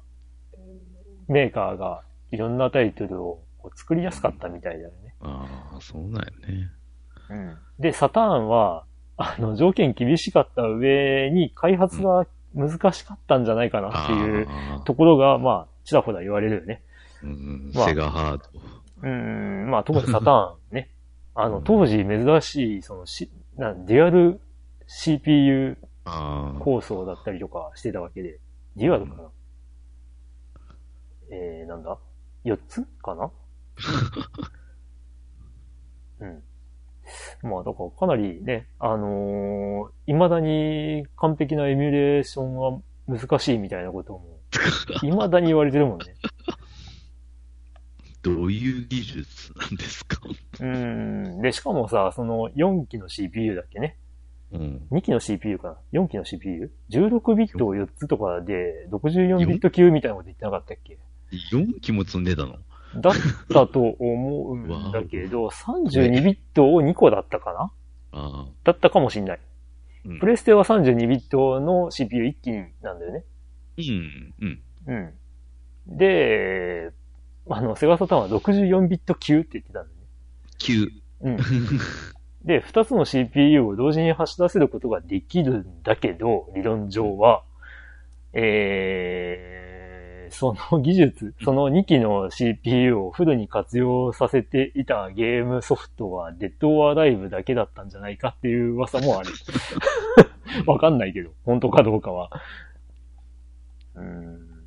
[1.28, 3.42] メーカーがいろんなタイトルを
[3.76, 5.16] 作りやすかったみたいだよね。
[5.22, 6.72] ああ、そうなんよね。
[7.30, 7.58] うん。
[7.80, 8.86] で、サターンは、
[9.18, 14.48] あの、条件厳しかった上に開発が難しかったんじゃないかなっていう
[14.86, 16.82] ところが、まあ、ちらほら言われるよね。
[17.24, 18.44] うん、まあ、セガハード。
[19.04, 20.90] うん、まあ、特にサターンね。
[21.36, 24.40] あの、当時珍しい、その、し、な、デュアル
[24.88, 25.78] CPU
[26.60, 28.40] 構想だったりとかしてたわけで、
[28.76, 29.30] デュアルかな、
[31.32, 31.98] えー、なんだ
[32.46, 33.32] ?4 つかな？
[36.22, 36.44] うん。
[37.44, 44.40] まあ、だからかなりね、あのー、未だに完璧なエミュレーションは難しいみたいなことも、
[45.02, 46.06] 未だに言われてるもんね。
[48.24, 50.20] どういう技術なんですか？
[50.60, 51.42] うん。
[51.42, 53.98] で、しかもさ、その4機の CPU だっけね。
[54.52, 54.82] うん。
[54.92, 60.98] 2機の CPU かな ?4 機の CPU?16 ビットを4つとかで、64ビット級みたいなこと言ってなかったっけ
[61.52, 62.56] ?4 機も積んでたの？
[62.98, 63.14] だっ
[63.54, 67.72] たと思うんだけど、 32ビットを2個だったか
[68.14, 68.50] な？
[68.64, 69.40] だったかもしんない。
[70.06, 73.24] うん、プレステは32ビットの CPU1 機なんだよね。
[73.78, 74.62] うん、うん。
[74.88, 75.98] うん。
[75.98, 76.92] で、
[77.50, 80.06] あの、セガサターンは64ビット級って言ってたんだよね。
[80.58, 80.88] 級。
[81.22, 81.38] うん。
[82.44, 87.44] で、2つの CPU を同時に走らせることができるんだけど、理論上は、
[88.34, 89.65] えー、
[90.38, 99.30] その技術、その2機の CPU をフルに活用させていたゲームソフトはデッドオアライブだけだったんじゃないかっていう噂もある。
[100.68, 102.30] わかんないけど、本当かどうかは。
[103.96, 104.66] うん。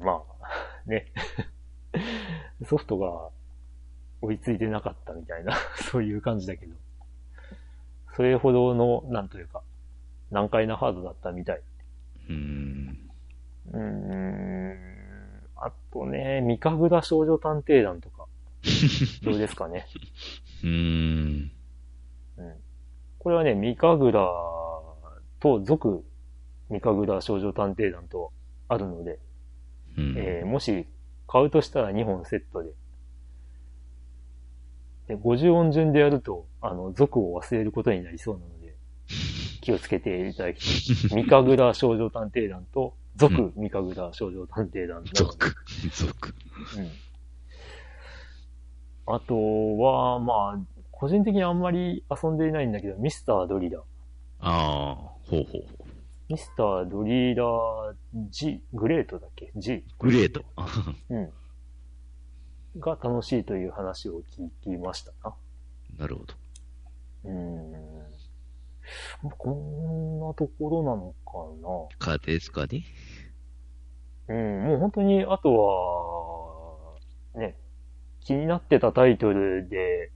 [0.00, 1.06] まあ、ね。
[2.64, 3.30] ソフトが
[4.22, 5.56] 追いついてなかったみたいな、
[5.90, 6.74] そういう感じだけど。
[8.14, 9.62] それほどの、なんというか、
[10.30, 11.60] 難解なハードだったみたい。
[12.30, 13.07] うん。
[13.72, 14.78] うん。
[15.56, 18.26] あとね、三神楽少女探偵団とか。
[19.22, 19.86] どうですかね。
[20.62, 21.50] うーん。
[22.38, 22.54] うん。
[23.18, 24.28] これはね、三神楽
[25.40, 26.04] と続
[26.68, 28.32] 三神楽少女探偵団と
[28.68, 29.18] あるので、
[29.96, 30.86] うん、えー、もし
[31.26, 32.72] 買うとしたら2本セットで。
[35.08, 38.76] で50音順でやると、あの、族を忘れることになりそうなので、
[39.62, 41.08] 気をつけていただきたい。
[41.08, 45.02] 三神楽少女探偵団と続、三神楽少女探偵団。
[45.12, 45.36] 続、
[45.92, 46.34] 続。
[46.76, 46.90] うん。
[49.14, 50.58] あとは、まあ、
[50.92, 53.82] 個人的にあんまり遊んでいないんだけど、ミスタードリラー。
[54.40, 55.64] ああ、ほうほうほう。
[56.28, 57.94] ミスタードリラー
[58.30, 59.84] G、グレートだっけ ?G。
[59.98, 60.44] グレート。
[61.10, 61.32] うん。
[62.78, 65.34] が楽しいという話を聞きましたな。
[65.98, 66.34] なるほど。
[67.24, 67.72] うん。
[69.36, 71.32] こんなところなのか
[72.08, 72.16] な。
[72.16, 72.84] かですかね。
[74.28, 76.98] うん、もう本当に、あと
[77.34, 77.56] は、ね、
[78.20, 80.12] 気になってたタイトルで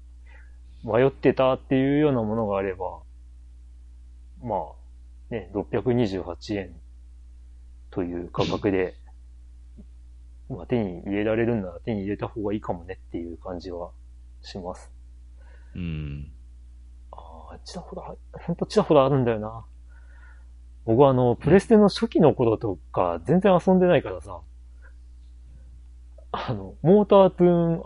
[0.85, 3.01] 迷ってたっていうようなものがあれば、
[4.43, 6.75] まあ、ね、628円
[7.91, 8.95] という価格で、
[10.51, 13.93] まあ手に入れられるんなら手に入れた方がいいかもねっていう感じは
[14.43, 14.91] します。
[15.75, 16.33] うん。
[17.13, 19.65] ああ、ちらほら、ほんとちらほらあるんだよな。
[20.85, 24.41] 僕はあの、プレステの初期の頃とか全然遊んでないからさ、
[26.33, 27.83] あの、モータートゥーン、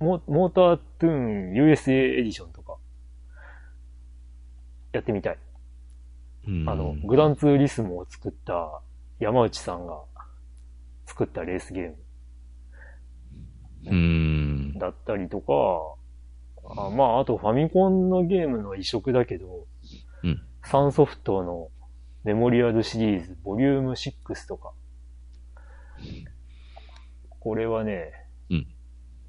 [0.00, 2.76] モモータートゥーン USA エディションとか、
[4.92, 5.38] やってみたい。
[6.44, 8.82] あの、グランツーリスモを作った
[9.20, 10.02] 山内さんが
[11.06, 11.96] 作ったレースゲーム。
[13.86, 14.78] うん。
[14.78, 15.52] だったりとか、
[16.76, 19.66] あまあ、あとファミコンのゲームの移植だけど、
[20.24, 20.42] うん。
[20.64, 21.68] サンソフトの
[22.24, 24.72] メモリアルシリーズ、ボリューム6とか。
[27.40, 28.12] これはね、
[28.50, 28.66] うん。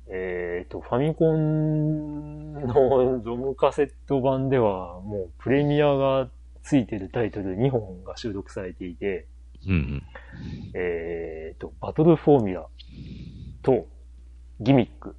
[0.08, 6.30] えっ、ー、と、ファミコンのドムカセット版では、もうプレミアが
[6.62, 9.28] ついてるタイトル2本が収録されていて、
[9.66, 10.04] うんうん、
[10.76, 12.68] えっ、ー、と、バトルフォーミュラ
[13.64, 13.88] と
[14.60, 15.16] ギミック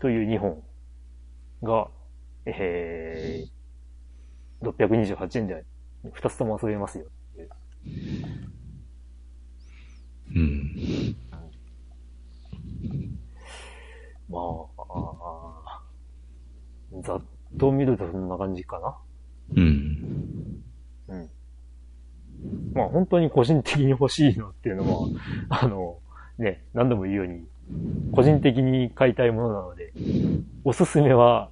[0.00, 0.62] という2本
[1.62, 1.88] が、
[2.44, 5.64] えー、628円で
[6.04, 7.06] 2つとも遊べますよ。
[10.34, 11.16] うん。
[14.28, 15.80] まあ、
[17.02, 17.22] ざっ
[17.58, 18.96] と見るとそんな感じかな。
[19.56, 20.62] うん。
[21.08, 21.30] うん。
[22.74, 25.08] まあ本当に個人的に欲しいのっていうのは、
[25.48, 25.98] あの、
[26.38, 27.44] ね、何度も言うように、
[28.12, 29.92] 個人的に買いたいものなので、
[30.64, 31.50] おすすめは、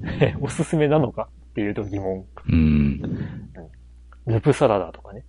[0.40, 2.24] おすすめなのかっていうと疑問。
[2.48, 3.45] うん。
[4.26, 5.24] ルプサラダとかね。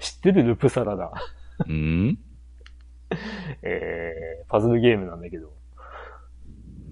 [0.00, 1.12] 知ってるルプサラダ？
[1.66, 2.18] うん？
[3.62, 5.52] えー、パズルゲームなんだけど。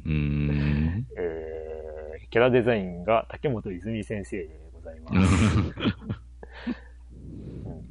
[0.04, 1.06] うん。
[1.16, 5.34] えー、キャラデザインが竹本泉先生でございます。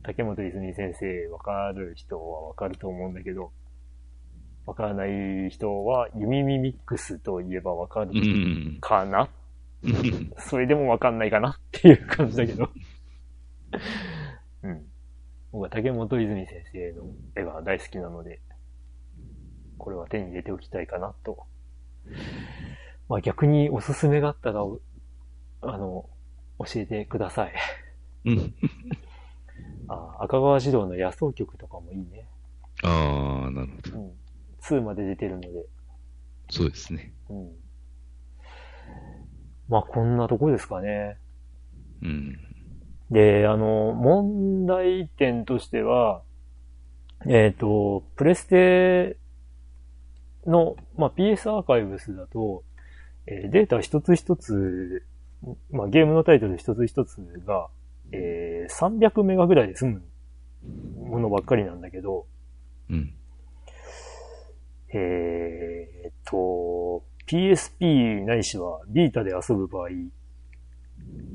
[0.03, 3.51] 竹本泉先生、わかる人はわかると思うんだけど、
[4.67, 8.11] わからない人は、弓ミミックスといえばわかる
[8.81, 9.27] かな、うん、
[10.39, 12.69] それでもわかんないかなっていう感じだけど。
[14.63, 14.86] うん。
[15.51, 17.03] 僕は竹本泉先生の
[17.36, 18.41] 絵が大好きなので、
[19.77, 21.45] これは手に入れておきたいかなと。
[23.07, 24.61] まあ逆におすすめがあったら、
[25.61, 26.09] あの、
[26.59, 27.53] 教えてください。
[29.88, 32.27] あ赤川児童の野草曲とかもいいね。
[32.83, 33.99] ああ、なるほど。
[33.99, 34.11] うん。
[34.61, 35.49] 2まで出てるので。
[36.49, 37.13] そうですね。
[37.29, 37.64] うん。
[39.70, 41.18] まあ、こんなとこですかね。
[42.01, 42.39] うん。
[43.11, 46.22] で、あの、問題点としては、
[47.28, 49.18] えっ、ー、と、プレステ
[50.45, 52.63] の、まあ、PS アーカイブスだと、
[53.28, 55.03] えー、データ一つ一つ、
[55.72, 57.68] まあ、ゲームのタイトル一つ一つが、
[58.11, 60.03] えー、300メガぐらいで済む
[61.07, 62.28] ものばっかりなんだけど、
[62.89, 63.13] うん。
[64.93, 66.38] えーと、
[67.28, 69.89] PSP ないしはビータで遊ぶ場合、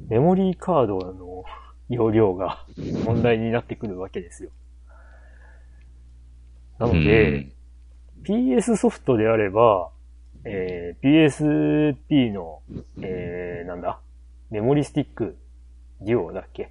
[0.09, 1.45] メモリーカードの
[1.89, 2.65] 容量が
[3.05, 4.51] 問題になってくるわけですよ。
[6.79, 7.49] なので、
[8.25, 9.91] PS ソフトであれば、
[10.45, 12.63] えー、PSP の、
[13.03, 14.01] えー、なんだ、
[14.51, 15.37] メモリスティック
[16.01, 16.71] デュオだっけ？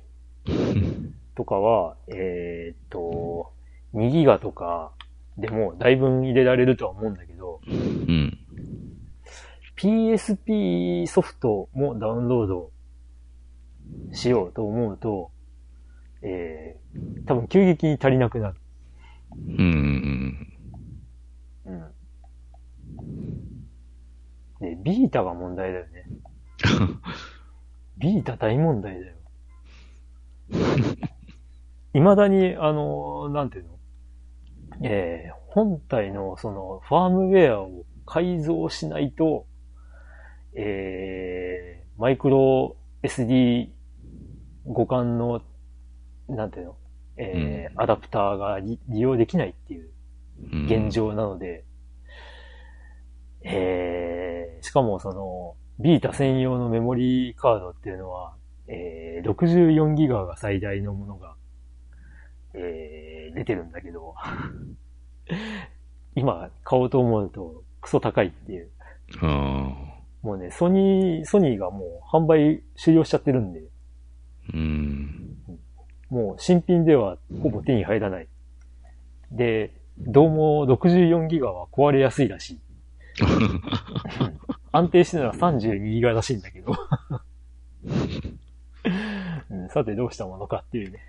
[1.35, 3.51] とかは、えー、っと、
[3.93, 4.91] 2ギガとか
[5.37, 8.38] でもだいぶ入れられるとは思うんだけど、うん、
[9.79, 12.71] PSP ソフトもダウンロード
[14.11, 15.31] しようと思うと、
[16.21, 18.55] えー、多分急激に足りなくなる。
[19.47, 20.53] うん。
[21.65, 21.79] うん。
[24.59, 26.05] で、ビータが問題だよね。
[27.97, 29.15] ビータ大問題だよ。
[31.93, 33.79] 未だに、あの、なんていうの？
[34.81, 39.45] えー、本体のそのファームウェアを改造しないと、
[40.61, 43.69] えー、マイクロ SD
[44.67, 45.41] 互換の、
[46.27, 46.75] なんていうの？
[47.15, 49.89] えー、うん、アダプターが利用できないっていう
[50.65, 51.63] 現状なので、
[53.43, 58.35] うん、えー、しかもその、ビータ専用のメモリーカードっていうのは、
[58.67, 61.35] えー、64ギガが最大のものが、
[62.53, 64.13] えー、出てるんだけど、
[66.15, 68.69] 今買おうと思うとクソ高いっていう。
[70.21, 73.61] もうね、ソニー、ソニーがもう販売終了しちゃってるんで、
[74.53, 75.37] うん、
[76.09, 78.27] もう新品ではほぼ手に入らない。
[79.31, 82.59] で、どうも64ギガは壊れやすいらしい。
[84.71, 86.73] 安定してなら32ギガらしいんだけど
[89.49, 90.99] うん、さてどうしたものかっていうね。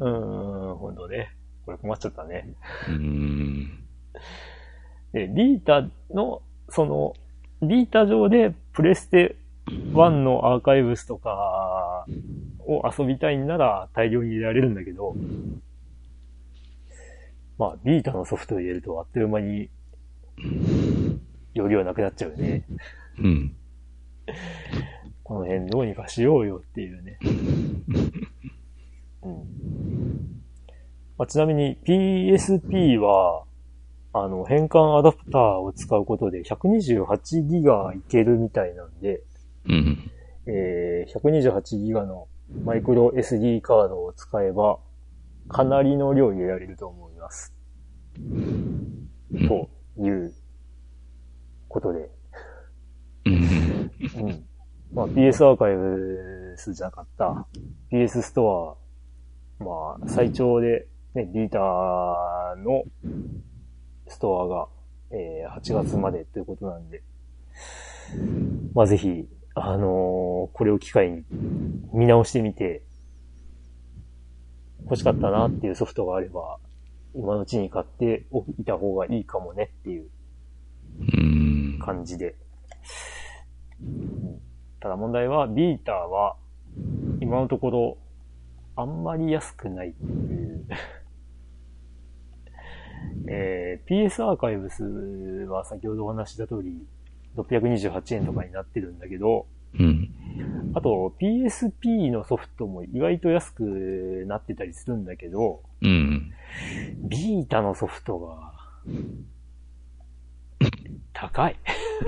[0.00, 1.34] うん、 ほんとね。
[1.64, 2.48] これ困っちゃったね。
[2.88, 3.84] うん。
[5.12, 7.14] で、ビータの、その、
[7.60, 9.36] ビータ上でプレステ
[9.66, 12.06] 1のアーカイブスとか
[12.66, 15.14] を遊びたいんなら大量に入れられるんだけど、
[17.58, 19.68] まあ、ビータのソフトを入れるとあっという間に
[21.54, 22.64] 容量なくなっちゃうよね。
[23.18, 23.56] うん。
[25.22, 27.18] この辺どうにかしようよっていうね。
[29.22, 29.32] うん。
[31.16, 33.44] ままあ、ちなみに PSP は、
[34.14, 39.22] あの、変換アダプターを使うことで128ギガいけるみたいなんで、
[39.66, 40.10] うん。
[40.46, 42.28] えー、128ギガの
[42.64, 44.78] マイクロ SD カードを使えば、
[45.48, 47.54] かなりの量入れられると思います。
[49.48, 50.34] という
[51.68, 52.10] ことで。
[53.24, 53.34] うん。
[53.34, 54.44] うん。
[54.92, 57.46] まあ、PS アーカイブスじゃなかった
[57.90, 58.76] PS スト
[59.60, 61.58] ア、まあ、最長で、ね、ビータ
[62.62, 62.84] の
[64.12, 64.68] ストアが、
[65.10, 67.02] えー、8月までということなんで、
[68.74, 71.24] まあ、ぜひ、あのー、これを機会に
[71.92, 72.82] 見直してみて、
[74.84, 76.58] 欲しかったなっていうソフトがあれば、
[77.14, 82.34] 今のうちに買っておいた方がいいかもねっていう感じで。
[84.80, 86.36] ただ問題は、ビーターは、
[87.20, 87.98] 今のところ、
[88.74, 90.66] あんまり安くないっていう
[93.34, 96.86] えー、PS アーカイブスは先ほどお話した通り、
[97.36, 99.46] 628円とかになってるんだけど、
[99.78, 100.10] うん。
[100.74, 106.30] あと、PSP のソフトも意外と安くなってたりするんだけど、うん。
[107.08, 108.52] ビータのソフトが、
[111.14, 111.56] 高い。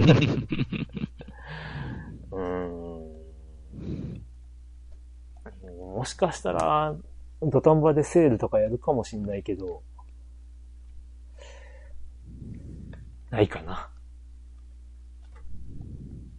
[2.33, 3.05] うーん。
[5.79, 6.95] もしかしたら、
[7.41, 9.83] 土壇場でセールとかやるかもしんないけど、
[13.35, 13.91] ないかな。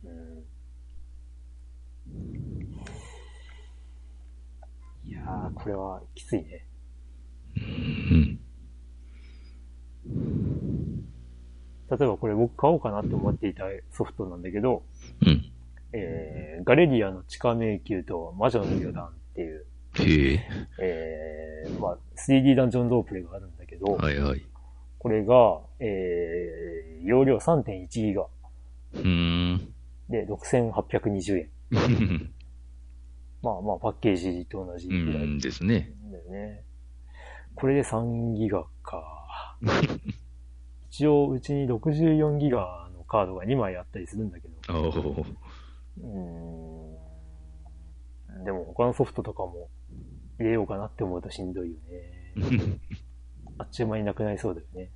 [0.05, 0.45] うん。
[5.03, 6.65] いやー、これはきついね。
[7.57, 8.39] うん。
[11.89, 14.83] 例えばこれ僕買おうかなと思っていたソフトなんだけど、
[15.21, 15.51] うん。
[15.91, 19.65] えー、ガレリアの地下迷宮と魔女の余談っていう、
[19.99, 20.47] へ
[20.81, 24.45] えー、まあ、3D ダンジョンロープレイがあるんだけど、はいはい。
[25.05, 28.25] これが、えー、容量3.1ギガ。
[28.95, 29.71] うん。
[30.09, 31.49] で、6820円。
[33.43, 35.39] まあまあ、パッケージと同じぐらい。
[35.39, 35.93] ですね。
[36.11, 36.63] だよね。
[37.53, 39.59] これで3ギガか。
[40.89, 44.55] 一応、うちに64ギガのカードが2枚あったりするんだけど。
[46.01, 46.07] う
[48.39, 48.43] ん。
[48.43, 49.69] でも他のソフトとかも
[50.39, 52.79] 入れようかなって思うとしんどいよね。
[53.57, 54.89] あっちゅう間になくなりそうだよね。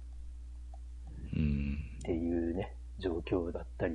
[1.35, 1.77] うん。
[1.99, 3.93] っていうね、状況だったり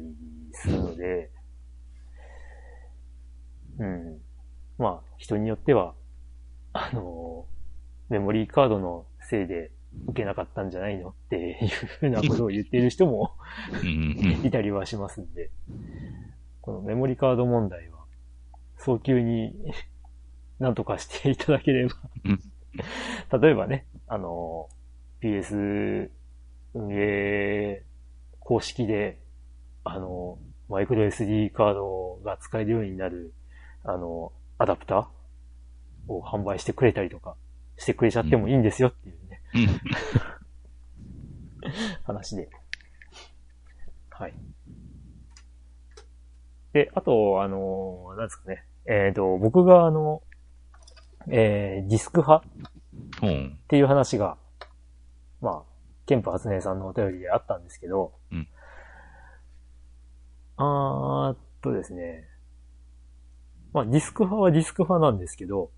[0.52, 1.30] するので、
[3.78, 4.20] うん。
[4.78, 5.94] まあ、人によっては、
[6.72, 7.46] あの、
[8.08, 9.70] メモリーカードのせいで
[10.08, 13.32] 受けなかったんじゃないのっていうふうなことを言っている人も
[14.44, 15.50] いたりはしますんで、
[16.60, 17.98] このメモリーカード問題は、
[18.78, 19.54] 早急に
[20.58, 21.94] 何とかしていただければ
[23.38, 24.68] 例えばね、あの、
[25.22, 26.11] PS
[26.74, 27.82] 運営
[28.40, 29.18] 公式で、
[29.84, 30.38] あの、
[30.68, 33.32] マイクロ SD カードが使えるようになる、
[33.84, 37.36] あの、アダプターを販売してくれたりとか、
[37.76, 39.40] してくれちゃってもいいんですよっていうね。
[42.05, 42.48] 話で。
[44.11, 44.34] はい。
[46.72, 48.64] で、あと、あの、なんですかね。
[48.86, 50.22] えっ、ー、と、僕があの、
[51.28, 52.46] えー、ディスク派
[53.25, 54.37] っていう話が、
[55.41, 55.62] まあ、
[56.07, 58.49] ケンプ初音さんのお便りであったんですけど、うん、
[60.57, 62.29] あーっとですね、
[63.72, 65.70] まあ、ディスク派はディスク派なんですけど、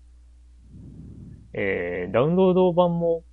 [1.53, 3.23] えー、ダウンロード版も、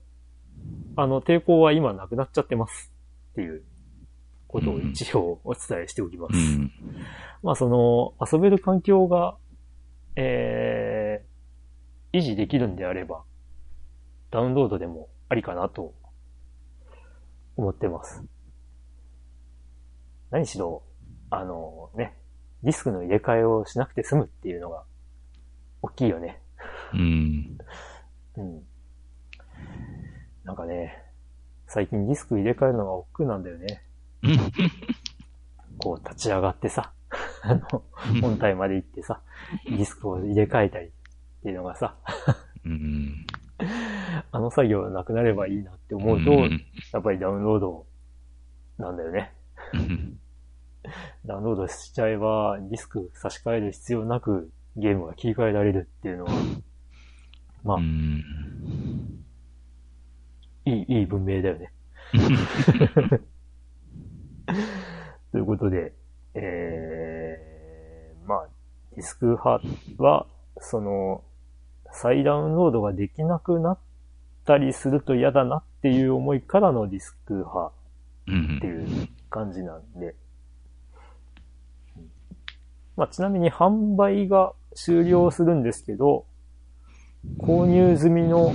[0.96, 2.92] あの、抵抗は今なくなっちゃってます
[3.32, 3.62] っていう
[4.48, 6.34] ことを一応お伝えしておきます。
[6.34, 6.72] うん、
[7.42, 9.36] まあ、その、遊べる環境が、
[10.16, 13.24] えー、維持できるんであれば、
[14.34, 15.94] ダウンロードでもありかなと
[17.56, 18.24] 思ってます。
[20.32, 20.82] 何しろ、
[21.30, 22.16] あのね、
[22.64, 24.82] ディスクの入れ替えをしなくて済むっていうのが、
[25.82, 26.42] 大きいよね。
[26.94, 27.58] うん。
[28.36, 28.62] うん。
[30.42, 31.00] なんかね、
[31.68, 33.84] 最近ディスク入れ替えるのが億劫なんだよね。
[35.78, 36.92] こう立ち上がってさ、
[37.42, 37.84] あの、
[38.20, 39.20] 本体まで行ってさ、
[39.66, 40.90] ディスクを入れ替えたりっ
[41.44, 41.94] ていうのがさ、
[42.64, 43.26] うん、
[44.32, 46.48] あの作業なくなればいいなって思うと、や
[46.98, 47.86] っぱりダウンロード
[48.78, 49.32] なんだよね。
[51.24, 56.32] ダウンロードしちゃえば、ディスク差し替える必要なくゲームが切り替えられるっていうのは、
[57.62, 57.78] まあ、
[60.66, 61.72] いい、いい文明だよね。
[65.32, 65.94] ということで、
[66.34, 68.48] えー、まあ、
[68.94, 69.60] ディスク派
[69.98, 70.26] は、
[70.58, 71.24] その、
[71.94, 73.78] 再ダウンロードができなくなっ
[74.44, 80.14] ったりすると嫌だなっていう思いからのディスク派っていう感じなんで。
[82.96, 86.26] まあ、ちなみに販売が終了するんですけど、
[87.38, 88.52] 購入済みの、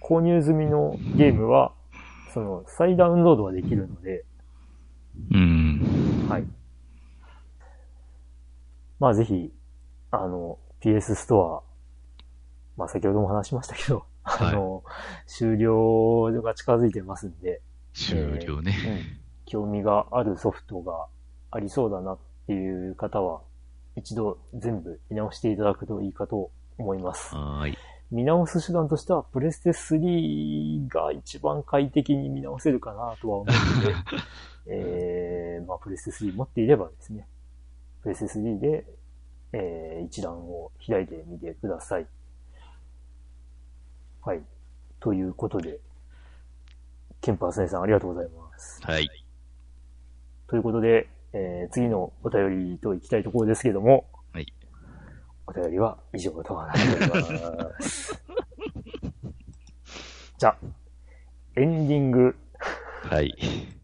[0.00, 1.72] 購入済みのゲームは、
[2.32, 4.24] その、再ダウンロードはできるので、
[5.32, 6.26] うん。
[6.30, 6.44] はい。
[9.00, 9.52] まあぜひ、
[10.10, 11.67] あの、PS ストア、
[12.78, 14.84] まあ先ほども話しましたけど、はい、あの、
[15.26, 17.60] 終了が近づいてますんで、
[17.92, 19.00] 終了ね、えーうん、
[19.46, 21.06] 興味があるソフトが
[21.50, 23.42] ありそうだなっていう方は、
[23.96, 27.34] 一度全部見直していただくといいかと思います。
[27.34, 27.76] はい。
[28.12, 33.94] 見直す手段としては、プレステ3が一番快適に見直せるかなとは思うので、
[34.70, 37.26] えー、まあ、プレステ3持っていればですね、
[38.02, 38.86] プレステ3で、
[39.52, 42.06] えー、一覧を開いてみてください。
[44.28, 44.42] はい。
[45.00, 45.80] ということで、
[47.22, 48.78] ケンパースネさんありがとうございます。
[48.82, 49.08] はい。
[50.46, 54.52] ということで、えー、次のお便りと行きたいところですけども、はい。
[55.46, 58.22] お便りは以上となっております。
[60.36, 60.56] じゃあ、
[61.56, 62.36] エンディング。
[63.04, 63.14] はい。
[63.14, 63.77] はい、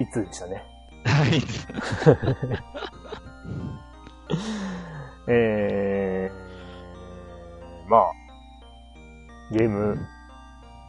[0.00, 0.06] い。
[0.06, 0.62] つでしたね。
[1.04, 1.42] はい。
[5.28, 8.12] えー、まあ、
[9.52, 9.98] ゲーム、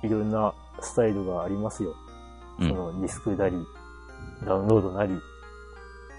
[0.03, 1.95] いろんなスタイルがありますよ。
[2.59, 3.55] そのディスクなり、
[4.45, 5.13] ダウンロードなり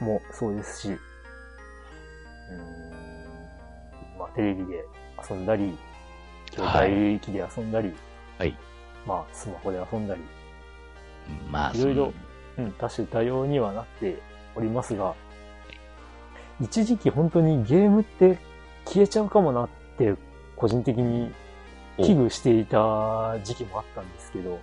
[0.00, 0.98] もそうですし、うん、
[4.18, 4.84] まあテレビで
[5.28, 5.76] 遊んだり、
[6.52, 7.92] 携帯機で遊んだり、
[8.38, 8.56] はい。
[9.06, 10.20] まあ、スマホで遊んだり、
[11.50, 12.12] まあ、いろいろ、
[12.58, 14.20] うん、多種多様にはなって
[14.54, 15.14] おりますが、
[16.60, 18.38] 一時期本当にゲームって
[18.84, 20.14] 消えちゃうかもなって、
[20.56, 21.32] 個人的に
[21.98, 24.12] 危惧していた時期もあったん。
[24.12, 24.58] ですけど、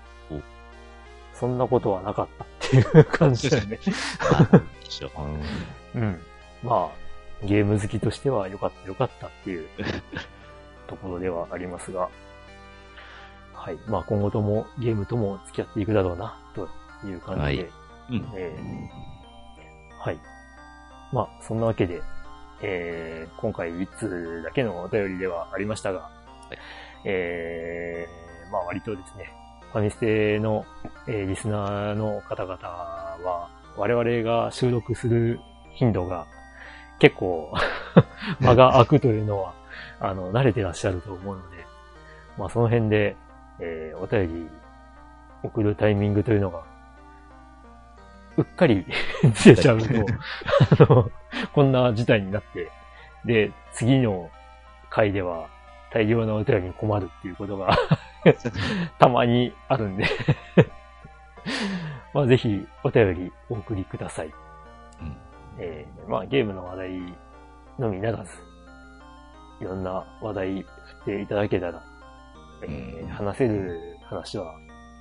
[1.33, 1.57] そん。
[1.57, 3.79] なことはなかったっていう感じだよね。
[5.95, 6.19] うん。
[6.63, 9.67] まあ、ゲーム好きとしては良かった良かったっていう
[10.87, 12.09] ところではありますが、
[13.53, 13.77] はい。
[13.87, 16.69] まあ今後ともゲームとも付き合っていくだろうな、と
[17.05, 17.84] いう感じで、はい。
[18.09, 20.19] うんえー、はい。
[21.11, 22.01] まあそんなわけで、
[22.61, 26.09] えー、今回1通だけのお便りではありましたが、は
[26.53, 26.57] い、
[27.05, 29.31] えー、まあ割とですね、
[29.71, 30.65] ファミステの、
[31.07, 35.39] えー、リスナーの方々は、我々が収録する
[35.73, 36.25] 頻度が
[36.99, 37.53] 結構
[38.39, 39.53] 間が空くというのは
[39.99, 41.65] あの、慣れてらっしゃると思うので、
[42.37, 43.15] まあその辺で、
[43.59, 44.49] えー、お便り
[45.43, 46.63] 送るタイミングというのが、
[48.37, 48.85] うっかり。
[49.33, 49.87] ずれちゃうと、
[50.87, 51.11] あの、
[51.53, 52.71] こんな事態になって、
[53.25, 54.29] で、次の
[54.89, 55.49] 回では
[55.91, 57.77] 大量なお便りに困るっていうことが
[58.99, 60.05] たまにあるんで。
[62.13, 64.27] まあぜひお便りお送りください。
[64.27, 64.33] うん、
[65.57, 67.15] えー、まあゲームの話題
[67.77, 68.31] のみならず、
[69.59, 71.83] いろんな話題振っていただけたら、
[72.63, 74.55] えー、話せる話は、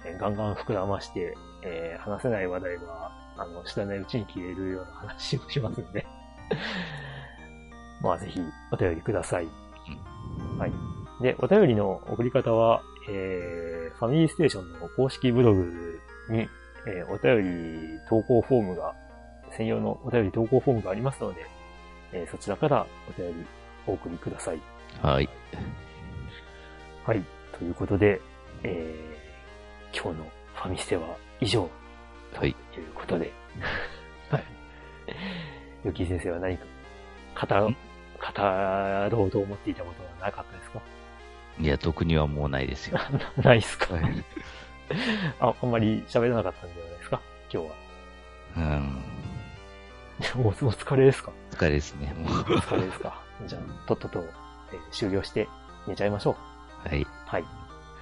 [0.05, 6.07] えー、ガンガン膨らまして、えー、話せない話題は、あの、知らないうちに消えるような話をしますんで
[8.03, 8.41] まあ、ぜひ、
[8.71, 9.49] お便りください。
[10.59, 10.73] はい。
[11.23, 16.49] で、お便りの送り方は、えー、ファミリーステーションの公式ブログに、
[16.87, 18.95] えー、お便り投稿フォームが、
[19.53, 21.47] 専用のお便り投稿フォームがありますので、
[22.13, 23.47] えー、そちらからお便り
[23.87, 24.61] お送りください。
[25.01, 25.29] はい。
[27.05, 27.25] はい。
[27.59, 28.21] ということで、
[28.63, 31.69] えー、今日のファミステは以上。
[32.35, 32.55] はい。
[32.73, 33.33] ということで。
[34.31, 34.45] はい。
[35.85, 36.65] ヨキ先生は何か
[37.47, 40.81] 語、語ろうと思っていたことはなかったですか？
[41.61, 42.99] いや、特にはもうないですよ。
[43.43, 43.89] ないっすか、
[45.41, 47.21] あ、あんまり喋らなかったんじゃないですか？
[47.53, 47.75] 今日は。
[48.57, 49.03] うん。
[50.47, 51.33] お疲れですか？
[51.53, 52.15] お疲れですね。
[52.19, 53.23] お疲れですか？
[53.47, 54.21] じゃあ、とっとと、
[54.73, 55.49] えー、終了して
[55.87, 56.37] 寝ちゃいましょ
[56.85, 56.89] う。
[56.89, 57.07] はい。
[57.27, 57.45] はい。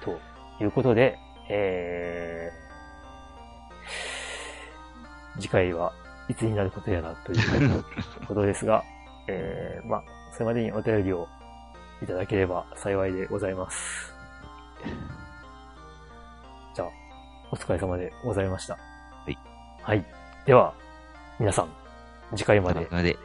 [0.01, 0.19] と
[0.61, 1.17] いうことで、
[1.49, 2.62] えー、
[5.39, 5.93] 次回は
[6.29, 7.83] いつになることやらという
[8.27, 8.83] ことですが、
[9.27, 11.27] えー、まあ、それまでにお便りを
[12.01, 14.13] いただければ幸いでございます。
[16.73, 16.89] じゃあ、
[17.51, 18.73] お疲れ様でございました。
[18.75, 18.79] は
[19.27, 19.37] い。
[19.81, 20.05] はい。
[20.45, 20.73] では、
[21.39, 21.69] 皆さん、
[22.35, 22.87] 次回まで。
[22.91, 23.17] まで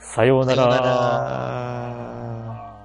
[0.00, 0.62] さようなら。
[0.62, 2.77] さようなら